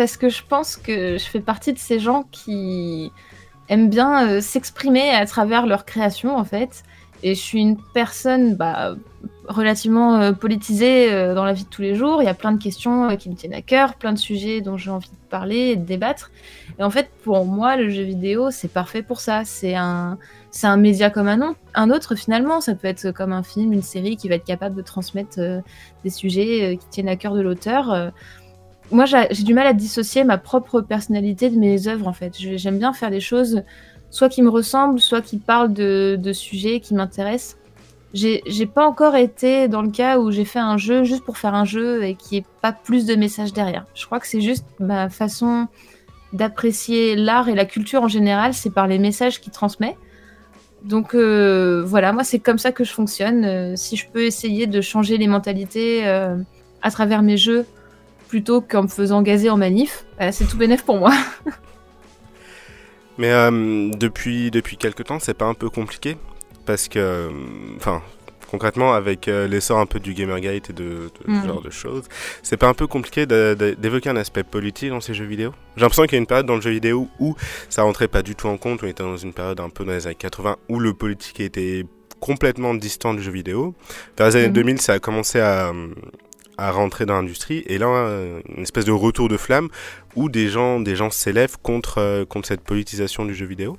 [0.00, 3.12] Parce que je pense que je fais partie de ces gens qui
[3.68, 6.84] aiment bien s'exprimer à travers leur création, en fait.
[7.22, 8.94] Et je suis une personne bah,
[9.46, 12.22] relativement euh, politisée euh, dans la vie de tous les jours.
[12.22, 14.60] Il y a plein de questions euh, qui me tiennent à cœur, plein de sujets
[14.60, 16.30] dont j'ai envie de parler et de débattre.
[16.78, 19.44] Et en fait, pour moi, le jeu vidéo, c'est parfait pour ça.
[19.44, 20.16] C'est un,
[20.50, 22.62] c'est un média comme un, un autre finalement.
[22.62, 25.38] Ça peut être comme un film, une série qui va être capable de transmettre
[26.04, 28.12] des sujets qui tiennent à cœur de l'auteur.
[28.92, 32.34] Moi, j'ai du mal à dissocier ma propre personnalité de mes œuvres en fait.
[32.36, 33.62] J'aime bien faire des choses
[34.10, 37.56] soit qui me ressemblent, soit qui parlent de, sujets qui m'intéressent
[38.12, 41.54] j'ai pas encore été dans le cas où j'ai fait un jeu juste pour faire
[41.54, 43.86] un jeu et qui ait pas plus de messages derrière.
[43.94, 45.68] Je crois que c'est juste ma façon
[46.32, 49.96] d'apprécier l'art et la culture en général, c'est par les messages qu'il transmet.
[50.82, 53.44] Donc euh, voilà, moi c'est comme ça que je fonctionne.
[53.44, 56.36] Euh, si je peux essayer de changer les mentalités euh,
[56.82, 57.66] à travers mes jeux
[58.30, 61.12] plutôt qu'en me faisant gazer en manif, bah, c'est tout bénef pour moi.
[63.18, 63.32] Mais
[63.98, 66.16] depuis, depuis quelques temps, c'est pas un peu compliqué
[66.64, 67.28] parce que,
[67.76, 68.00] enfin,
[68.50, 71.46] concrètement, avec euh, l'essor un peu du Gamergate et de, ce mm.
[71.46, 72.04] genre de choses,
[72.42, 76.04] c'est pas un peu compliqué d'évoquer un aspect politique dans ces jeux vidéo J'ai l'impression
[76.04, 77.34] qu'il y a une période dans le jeu vidéo où
[77.68, 79.92] ça rentrait pas du tout en compte, on était dans une période un peu dans
[79.92, 81.84] les années 80 où le politique était
[82.20, 83.74] complètement distant du jeu vidéo.
[84.16, 84.78] Vers les années 2000, mm.
[84.78, 85.72] ça a commencé à,
[86.60, 87.62] à rentrer dans l'industrie.
[87.66, 87.86] Et là,
[88.48, 89.68] une espèce de retour de flamme
[90.16, 93.78] où des gens, des gens s'élèvent contre, contre cette politisation du jeu vidéo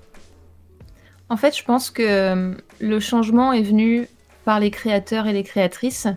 [1.30, 4.08] En fait, je pense que le changement est venu
[4.46, 6.08] par les créateurs et les créatrices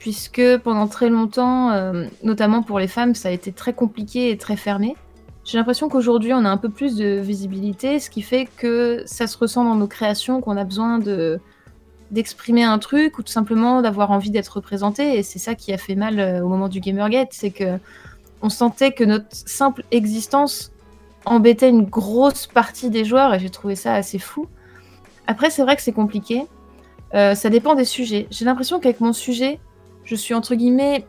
[0.00, 4.38] puisque pendant très longtemps, euh, notamment pour les femmes, ça a été très compliqué et
[4.38, 4.96] très fermé.
[5.44, 9.26] J'ai l'impression qu'aujourd'hui, on a un peu plus de visibilité, ce qui fait que ça
[9.26, 11.38] se ressent dans nos créations, qu'on a besoin de
[12.10, 15.18] d'exprimer un truc ou tout simplement d'avoir envie d'être représenté.
[15.18, 17.78] Et c'est ça qui a fait mal euh, au moment du Gamergate, c'est que
[18.42, 20.72] on sentait que notre simple existence
[21.26, 24.46] embêtait une grosse partie des joueurs et j'ai trouvé ça assez fou.
[25.26, 26.46] Après, c'est vrai que c'est compliqué.
[27.14, 28.26] Euh, ça dépend des sujets.
[28.30, 29.58] J'ai l'impression qu'avec mon sujet,
[30.04, 31.04] je suis entre guillemets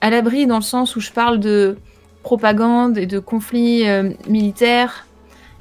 [0.00, 1.76] à l'abri dans le sens où je parle de
[2.22, 5.06] propagande et de conflits euh, militaires.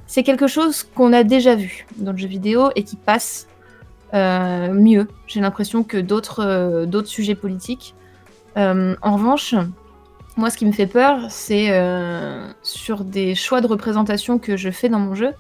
[0.08, 3.48] C'est quelque chose qu'on a déjà vu dans le jeu vidéo et qui passe
[4.14, 7.96] mieux, j'ai l'impression, que d'autres euh, d'autres sujets politiques.
[8.56, 9.56] en revanche,
[10.38, 11.70] moi, ce qui me fait peur, c'est
[12.62, 15.34] sur des choix de représentation que je fais dans mon jeu.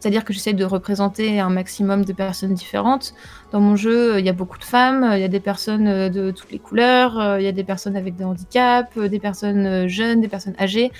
[0.00, 3.12] C'est-à-dire que j'essaie de représenter un maximum de personnes différentes.
[3.52, 6.08] Dans mon jeu, il y a beaucoup de femmes, il y a des personnes euh,
[6.08, 9.18] de toutes les couleurs, euh, il y a des personnes avec des handicaps, euh, des
[9.18, 10.90] personnes jeunes, des personnes âgées,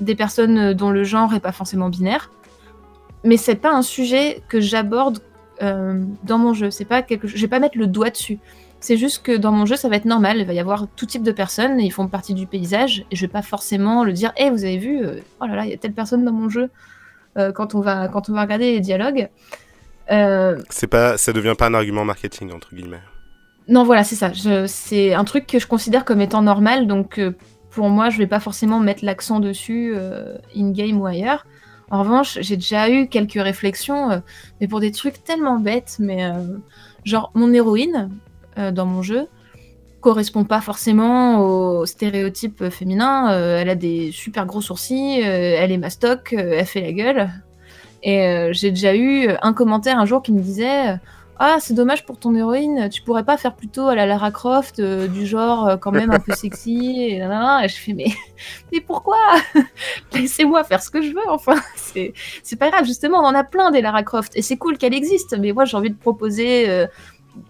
[0.00, 2.30] des personnes dont le genre n'est pas forcément binaire.
[3.24, 5.20] Mais c'est pas un sujet que j'aborde
[5.60, 6.70] dans mon jeu.
[6.70, 7.26] C'est pas quelque...
[7.26, 8.38] Je vais pas mettre le doigt dessus.
[8.80, 10.38] C'est juste que dans mon jeu, ça va être normal.
[10.38, 13.22] Il va y avoir tout type de personnes, ils font partie du paysage, et je
[13.22, 15.00] vais pas forcément le dire Eh, vous avez vu,
[15.40, 16.70] oh là là, il y a telle personne dans mon jeu.
[17.36, 19.28] Euh, quand, on va, quand on va regarder les dialogues.
[20.10, 23.02] Euh, c'est pas, ça devient pas un argument marketing, entre guillemets.
[23.68, 24.30] Non, voilà, c'est ça.
[24.66, 27.32] C'est un truc que je considère comme étant normal, donc euh,
[27.70, 29.94] pour moi, je vais pas forcément mettre l'accent dessus
[30.56, 31.44] in-game ou ailleurs.
[31.90, 34.22] En revanche, j'ai déjà eu quelques réflexions,
[34.60, 36.30] mais pour des trucs tellement bêtes, mais
[37.04, 38.10] genre mon héroïne
[38.56, 39.28] dans mon jeu,
[40.06, 43.32] correspond pas forcément au stéréotype féminin.
[43.32, 46.92] Euh, elle a des super gros sourcils, euh, elle est mastoc, euh, elle fait la
[46.92, 47.28] gueule.
[48.04, 50.96] Et j'ai déjà eu un commentaire un jour qui me disait
[51.38, 54.80] Ah, c'est dommage pour ton héroïne, tu pourrais pas faire plutôt à la Lara Croft,
[54.80, 56.94] du genre quand même un peu sexy.
[56.98, 58.06] Et, et je fais Mais,
[58.72, 59.18] mais pourquoi?
[60.14, 61.56] Laissez-moi faire ce que je veux, enfin.
[62.42, 64.34] C'est pas grave, justement, on en a plein des Lara Croft.
[64.34, 66.86] Et c'est cool qu'elle existe, mais moi j'ai envie de proposer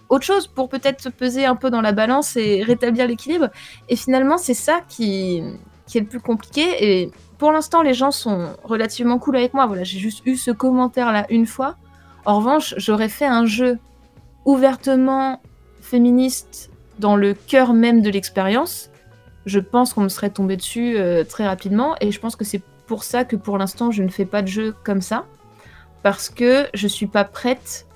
[0.09, 3.51] autre chose pour peut-être se peser un peu dans la balance et rétablir l'équilibre.
[3.89, 5.43] Et finalement, c'est ça qui,
[5.87, 6.65] qui est le plus compliqué.
[6.81, 9.67] Et pour l'instant, les gens sont relativement cool avec moi.
[9.67, 11.77] Voilà, j'ai juste eu ce commentaire-là une fois.
[12.27, 13.79] En revanche, j'aurais fait un jeu
[14.45, 15.41] ouvertement
[15.81, 18.91] féministe dans le cœur même de l'expérience.
[19.47, 21.95] Je pense qu'on me serait tombé dessus euh, très rapidement.
[22.01, 24.49] Et je pense que c'est pour ça que pour l'instant, je ne fais pas de
[24.49, 25.25] jeu comme ça.
[26.03, 27.87] Parce que je suis pas prête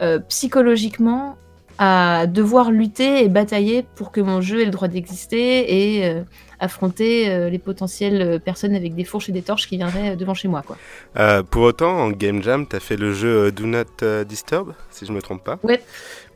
[0.00, 1.36] euh, psychologiquement
[1.78, 6.22] à devoir lutter et batailler pour que mon jeu ait le droit d'exister et euh,
[6.60, 10.48] affronter euh, les potentielles personnes avec des fourches et des torches qui viendraient devant chez
[10.48, 10.62] moi.
[10.62, 11.42] Quoi.
[11.44, 15.10] pour autant, en Game Jam, tu as fait le jeu Do Not Disturb, si je
[15.10, 15.58] ne me trompe pas.
[15.62, 15.82] Ouais,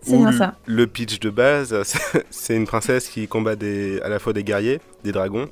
[0.03, 0.55] c'est bien ça.
[0.67, 1.75] Le pitch de base,
[2.31, 5.49] c'est une princesse qui combat des, à la fois des guerriers, des dragons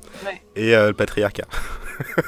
[0.55, 1.47] et le patriarcat.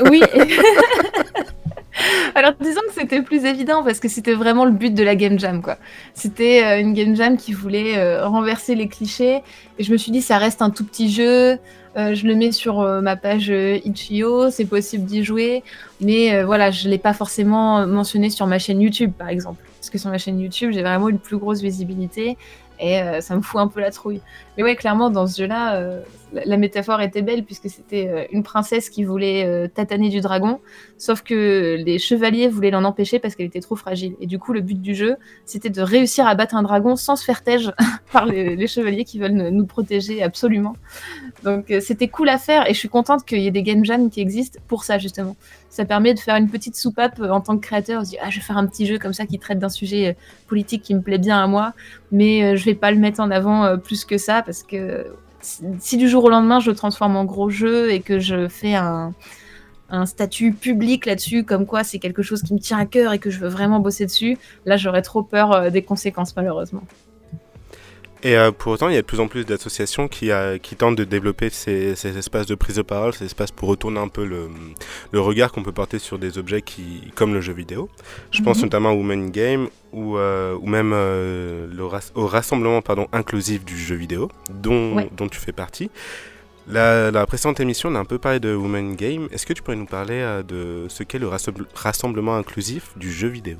[0.09, 0.21] Oui.
[2.35, 5.39] Alors disons que c'était plus évident parce que c'était vraiment le but de la game
[5.39, 5.77] jam quoi.
[6.13, 9.41] C'était euh, une game jam qui voulait euh, renverser les clichés.
[9.77, 11.57] Et je me suis dit ça reste un tout petit jeu,
[11.97, 15.63] euh, je le mets sur ma page Itch.io, c'est possible d'y jouer,
[16.01, 19.63] mais voilà, je l'ai pas forcément mentionné sur ma chaîne YouTube par exemple.
[19.79, 22.37] Parce que sur ma chaîne YouTube, j'ai vraiment une plus grosse visibilité
[22.79, 24.21] et ça me fout un peu la trouille.
[24.57, 26.01] Mais ouais, clairement, dans ce jeu-là,
[26.33, 30.59] la, métaphore était belle puisque c'était euh, une princesse qui voulait euh, tataner du dragon,
[30.97, 34.15] sauf que les chevaliers voulaient l'en empêcher parce qu'elle était trop fragile.
[34.19, 35.15] Et du coup, le but du jeu,
[35.45, 37.71] c'était de réussir à battre un dragon sans se faire tège
[38.11, 40.75] par les, chevaliers qui veulent nous protéger absolument.
[41.43, 43.83] Donc euh, c'était cool à faire et je suis contente qu'il y ait des game
[43.83, 45.35] jams qui existent pour ça justement.
[45.69, 48.01] Ça permet de faire une petite soupape en tant que créateur.
[48.01, 50.17] On se ah je vais faire un petit jeu comme ça qui traite d'un sujet
[50.47, 51.73] politique qui me plaît bien à moi,
[52.11, 55.05] mais je vais pas le mettre en avant plus que ça parce que
[55.41, 58.75] si du jour au lendemain je le transforme en gros jeu et que je fais
[58.75, 59.13] un,
[60.05, 63.31] statut public là-dessus, comme quoi c'est quelque chose qui me tient à cœur et que
[63.31, 66.83] je veux vraiment bosser dessus, là j'aurais trop peur euh, des conséquences malheureusement.
[68.21, 70.75] Et euh, pour autant, il y a de plus en plus d'associations qui, euh, qui
[70.75, 74.25] tentent de développer ces, espaces de prise de parole, ces espaces pour retourner un peu
[74.25, 74.49] le,
[75.11, 77.89] le regard qu'on peut porter sur des objets qui, comme le jeu vidéo.
[78.31, 78.63] Je pense mhm.
[78.63, 83.95] notamment à Women Game ou, euh, ou même le au rassemblement pardon, inclusif du jeu
[83.95, 85.89] vidéo, dont, dont tu fais partie.
[86.67, 89.27] La, la, précédente émission, on a un peu parlé de Women Game.
[89.31, 91.29] Est-ce que tu pourrais nous parler de ce qu'est le
[91.73, 93.57] rassemblement inclusif du jeu vidéo?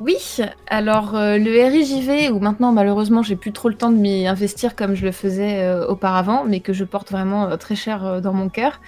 [0.00, 0.16] Oui,
[0.68, 4.76] alors euh, le RIJV, où maintenant malheureusement j'ai plus trop le temps de m'y investir
[4.76, 8.32] comme je le faisais euh, auparavant, mais que je porte vraiment euh, très cher dans
[8.32, 8.80] mon cœur,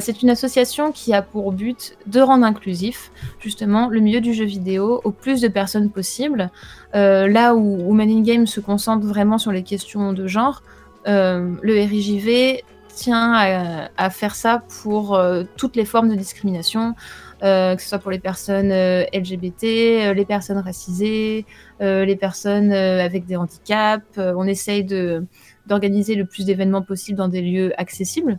[0.00, 4.44] c'est une association qui a pour but de rendre inclusif justement le milieu du jeu
[4.44, 6.50] vidéo au plus de personnes possible.
[6.92, 10.64] là où, où Man in Game se concentre vraiment sur les questions de genre,
[11.04, 15.20] le RIJV tient à, à, faire ça pour
[15.56, 16.96] toutes les formes de discrimination.
[17.42, 21.44] Euh, que ce soit pour les personnes euh, LGBT, euh, les personnes racisées,
[21.80, 24.06] les personnes avec des handicaps.
[24.16, 25.26] on essaye de,
[25.66, 28.38] d'organiser le plus d'événements possible dans des lieux accessibles.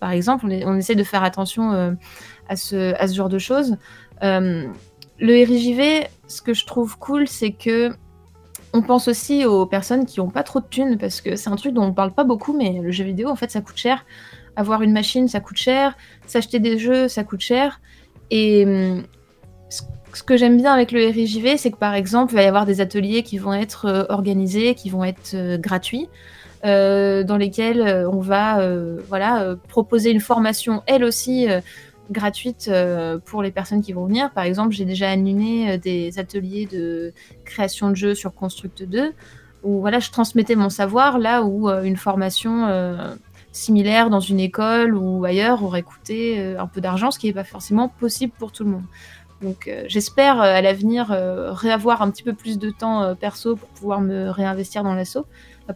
[0.00, 1.96] Par exemple, on, on essaie de faire attention
[2.48, 3.78] à, ce, genre de choses.
[4.20, 4.70] le
[5.20, 7.90] RIJV, ce que je trouve cool, c'est que
[8.74, 11.56] on pense aussi aux personnes qui n'ont pas trop de thunes, parce que c'est un
[11.56, 14.04] truc dont on parle pas beaucoup, mais le jeu vidéo, en fait, ça coûte cher.
[14.56, 15.96] Avoir une machine, ça coûte cher.
[16.26, 17.80] S'acheter des jeux, ça coûte cher.
[18.36, 19.04] Et hum,
[20.12, 22.66] ce que j'aime bien avec le RIJV, c'est que par exemple, il va y avoir
[22.66, 26.08] des ateliers qui vont être euh, organisés, qui vont être euh, gratuits,
[26.64, 28.66] euh, dans lesquels on va
[29.08, 31.46] voilà, proposer une formation, elle aussi,
[32.10, 32.70] gratuite
[33.26, 34.30] pour les personnes qui vont venir.
[34.30, 37.12] Par exemple, j'ai déjà animé des ateliers de
[37.44, 39.12] création de jeux sur Construct 2,
[39.62, 42.66] où voilà, je transmettais mon savoir, là où une formation
[43.54, 47.32] similaire dans une école ou ailleurs aurait coûté euh, un peu d'argent, ce qui n'est
[47.32, 48.84] pas forcément possible pour tout le monde.
[49.42, 53.68] Donc euh, j'espère euh, à l'avenir réavoir un petit peu plus de temps perso pour
[53.68, 55.26] pouvoir me réinvestir dans l'assaut.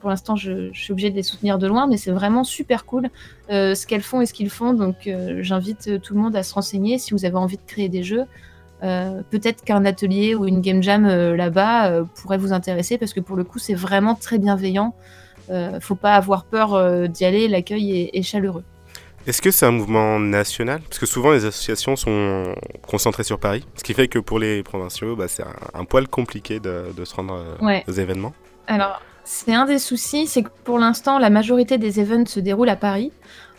[0.00, 3.08] pour l'instant, je, suis obligée de les soutenir de loin, mais c'est vraiment super cool
[3.48, 4.74] ce qu'elles font et ce qu'ils font.
[4.74, 5.08] Donc
[5.40, 8.24] j'invite tout le monde à se renseigner si vous avez envie de créer des jeux.
[8.80, 13.44] Peut-être qu'un atelier ou une game jam là-bas pourrait vous intéresser parce que pour le
[13.44, 14.94] coup, c'est vraiment très bienveillant.
[15.50, 18.64] Euh, faut pas avoir peur euh, d'y aller, l'accueil est, chaleureux.
[19.26, 20.80] Est-ce que c'est un mouvement national?
[20.80, 22.54] Parce que souvent les associations sont
[22.86, 25.44] concentrées sur Paris, ce qui fait que pour les provinciaux, bah, c'est
[25.74, 28.32] un, poil compliqué de, se rendre euh, aux événements.
[28.66, 32.70] Alors, c'est un des soucis, c'est que pour l'instant, la majorité des events se déroulent
[32.70, 33.12] à Paris.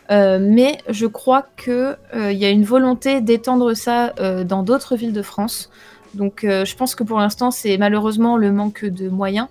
[0.08, 4.12] mais je crois qu'il il y a une volonté d'étendre ça
[4.44, 5.70] dans d'autres villes de France.
[6.14, 9.46] Donc je pense que pour l'instant, c'est malheureusement le manque de moyens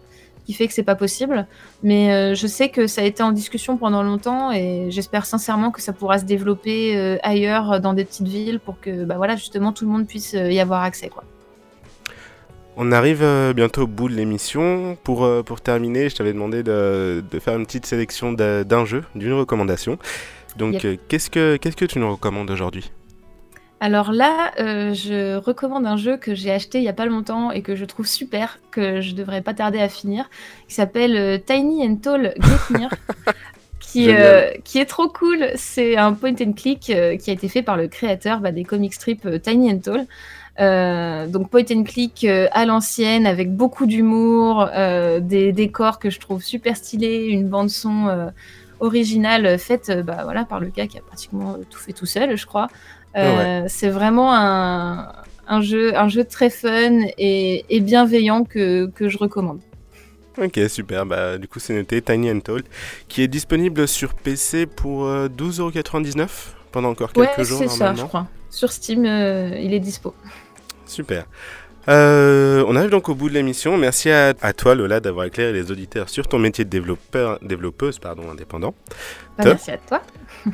[0.49, 1.45] qui fait que c'est pas possible.
[1.83, 5.69] Mais euh, je sais que ça a été en discussion pendant longtemps et j'espère sincèrement
[5.69, 9.35] que ça pourra se développer euh, ailleurs dans des petites villes pour que bah voilà
[9.35, 11.23] justement tout le monde puisse euh, y avoir accès quoi.
[12.77, 13.23] On arrive
[13.55, 14.97] bientôt au bout de l'émission.
[15.03, 19.33] Pour, pour terminer, je t'avais demandé de, de, faire une petite sélection d'un jeu, d'une
[19.33, 19.99] recommandation.
[20.55, 22.89] Donc, qu'est-ce que qu'est-ce que tu nous recommandes aujourd'hui?
[23.81, 27.51] Alors là, euh, je recommande un jeu que j'ai acheté il y a pas longtemps
[27.51, 30.29] et que je trouve super, que je devrais pas tarder à finir,
[30.67, 32.33] qui s'appelle euh, Tiny and Tall
[33.79, 35.47] qui, euh, qui est trop cool.
[35.55, 38.93] C'est un point and click qui a été fait par le créateur bah, des comic
[38.93, 41.29] strips Tiny and Tall.
[41.31, 44.69] donc point and click à l'ancienne avec beaucoup d'humour,
[45.21, 48.31] des décors que je trouve super stylés, une bande son
[48.81, 52.45] originale faite bah, voilà, par le gars qui a pratiquement tout fait tout seul, je
[52.45, 52.67] crois.
[53.15, 59.59] Euh, c'est vraiment un, jeu, un jeu très fun et, bienveillant que, que, je recommande.
[60.37, 61.05] Ok, super.
[61.05, 62.63] Bah, du coup, c'est noté Tiny and Tall,
[63.07, 66.25] qui est disponible sur PC pour 12,99€ euh,
[66.71, 67.59] pendant encore quelques jours.
[67.59, 68.27] c'est ça, je crois.
[68.49, 70.13] Sur Steam, euh, il est dispo.
[70.85, 71.25] Super.
[71.87, 73.77] Euh, on arrive donc au bout de l'émission.
[73.77, 78.29] Merci à, toi, Lola, d'avoir éclairé les auditeurs sur ton métier de développeur, développeuse pardon,
[78.29, 78.75] indépendant.
[79.37, 80.01] Bah, merci à toi.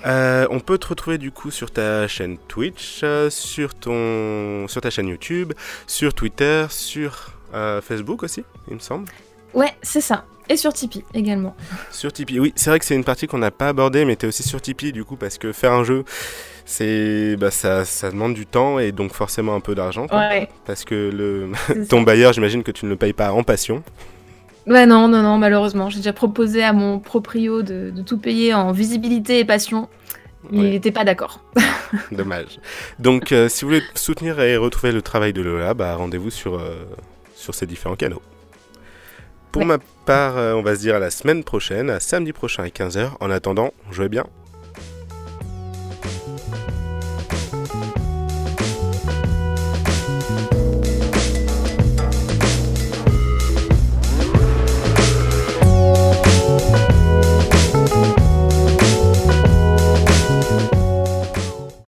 [0.05, 4.82] Euh, on peut te retrouver du coup sur ta chaîne Twitch, euh, sur, ton, sur
[4.82, 5.53] ta chaîne YouTube,
[5.88, 7.32] sur Twitter, sur
[7.82, 9.05] Facebook aussi, il me semble.
[9.53, 10.26] Ouais, c'est ça.
[10.49, 11.55] Et sur Tipeee également.
[11.89, 14.26] Sur Tipeee, oui, c'est vrai que c'est une partie qu'on n'a pas abordée, mais tu
[14.26, 16.03] es aussi sur Tipeee du coup, parce que faire un jeu,
[16.66, 20.07] c'est bah, ça, ça, demande du temps et donc forcément un peu d'argent.
[20.11, 20.49] Ouais.
[20.66, 21.51] Parce que le...
[21.89, 23.84] ton bailleur, j'imagine que tu ne le payes pas en passion.
[24.68, 25.89] Ouais, non, non, non, malheureusement.
[25.89, 29.88] J'ai déjà proposé à mon proprio de, de, tout payer en visibilité et passion.
[30.51, 31.41] Il n'était pas d'accord.
[32.11, 32.59] Dommage.
[32.99, 36.55] Donc, euh, si vous voulez soutenir et retrouver le travail de Lola, bah, rendez-vous sur,
[36.55, 36.86] euh,
[37.36, 38.22] sur ces différents canaux.
[39.51, 42.63] Pour ma part, euh, on va se dire à la semaine prochaine, à samedi prochain
[42.63, 43.11] à 15h.
[43.20, 44.26] En attendant, jouez bien.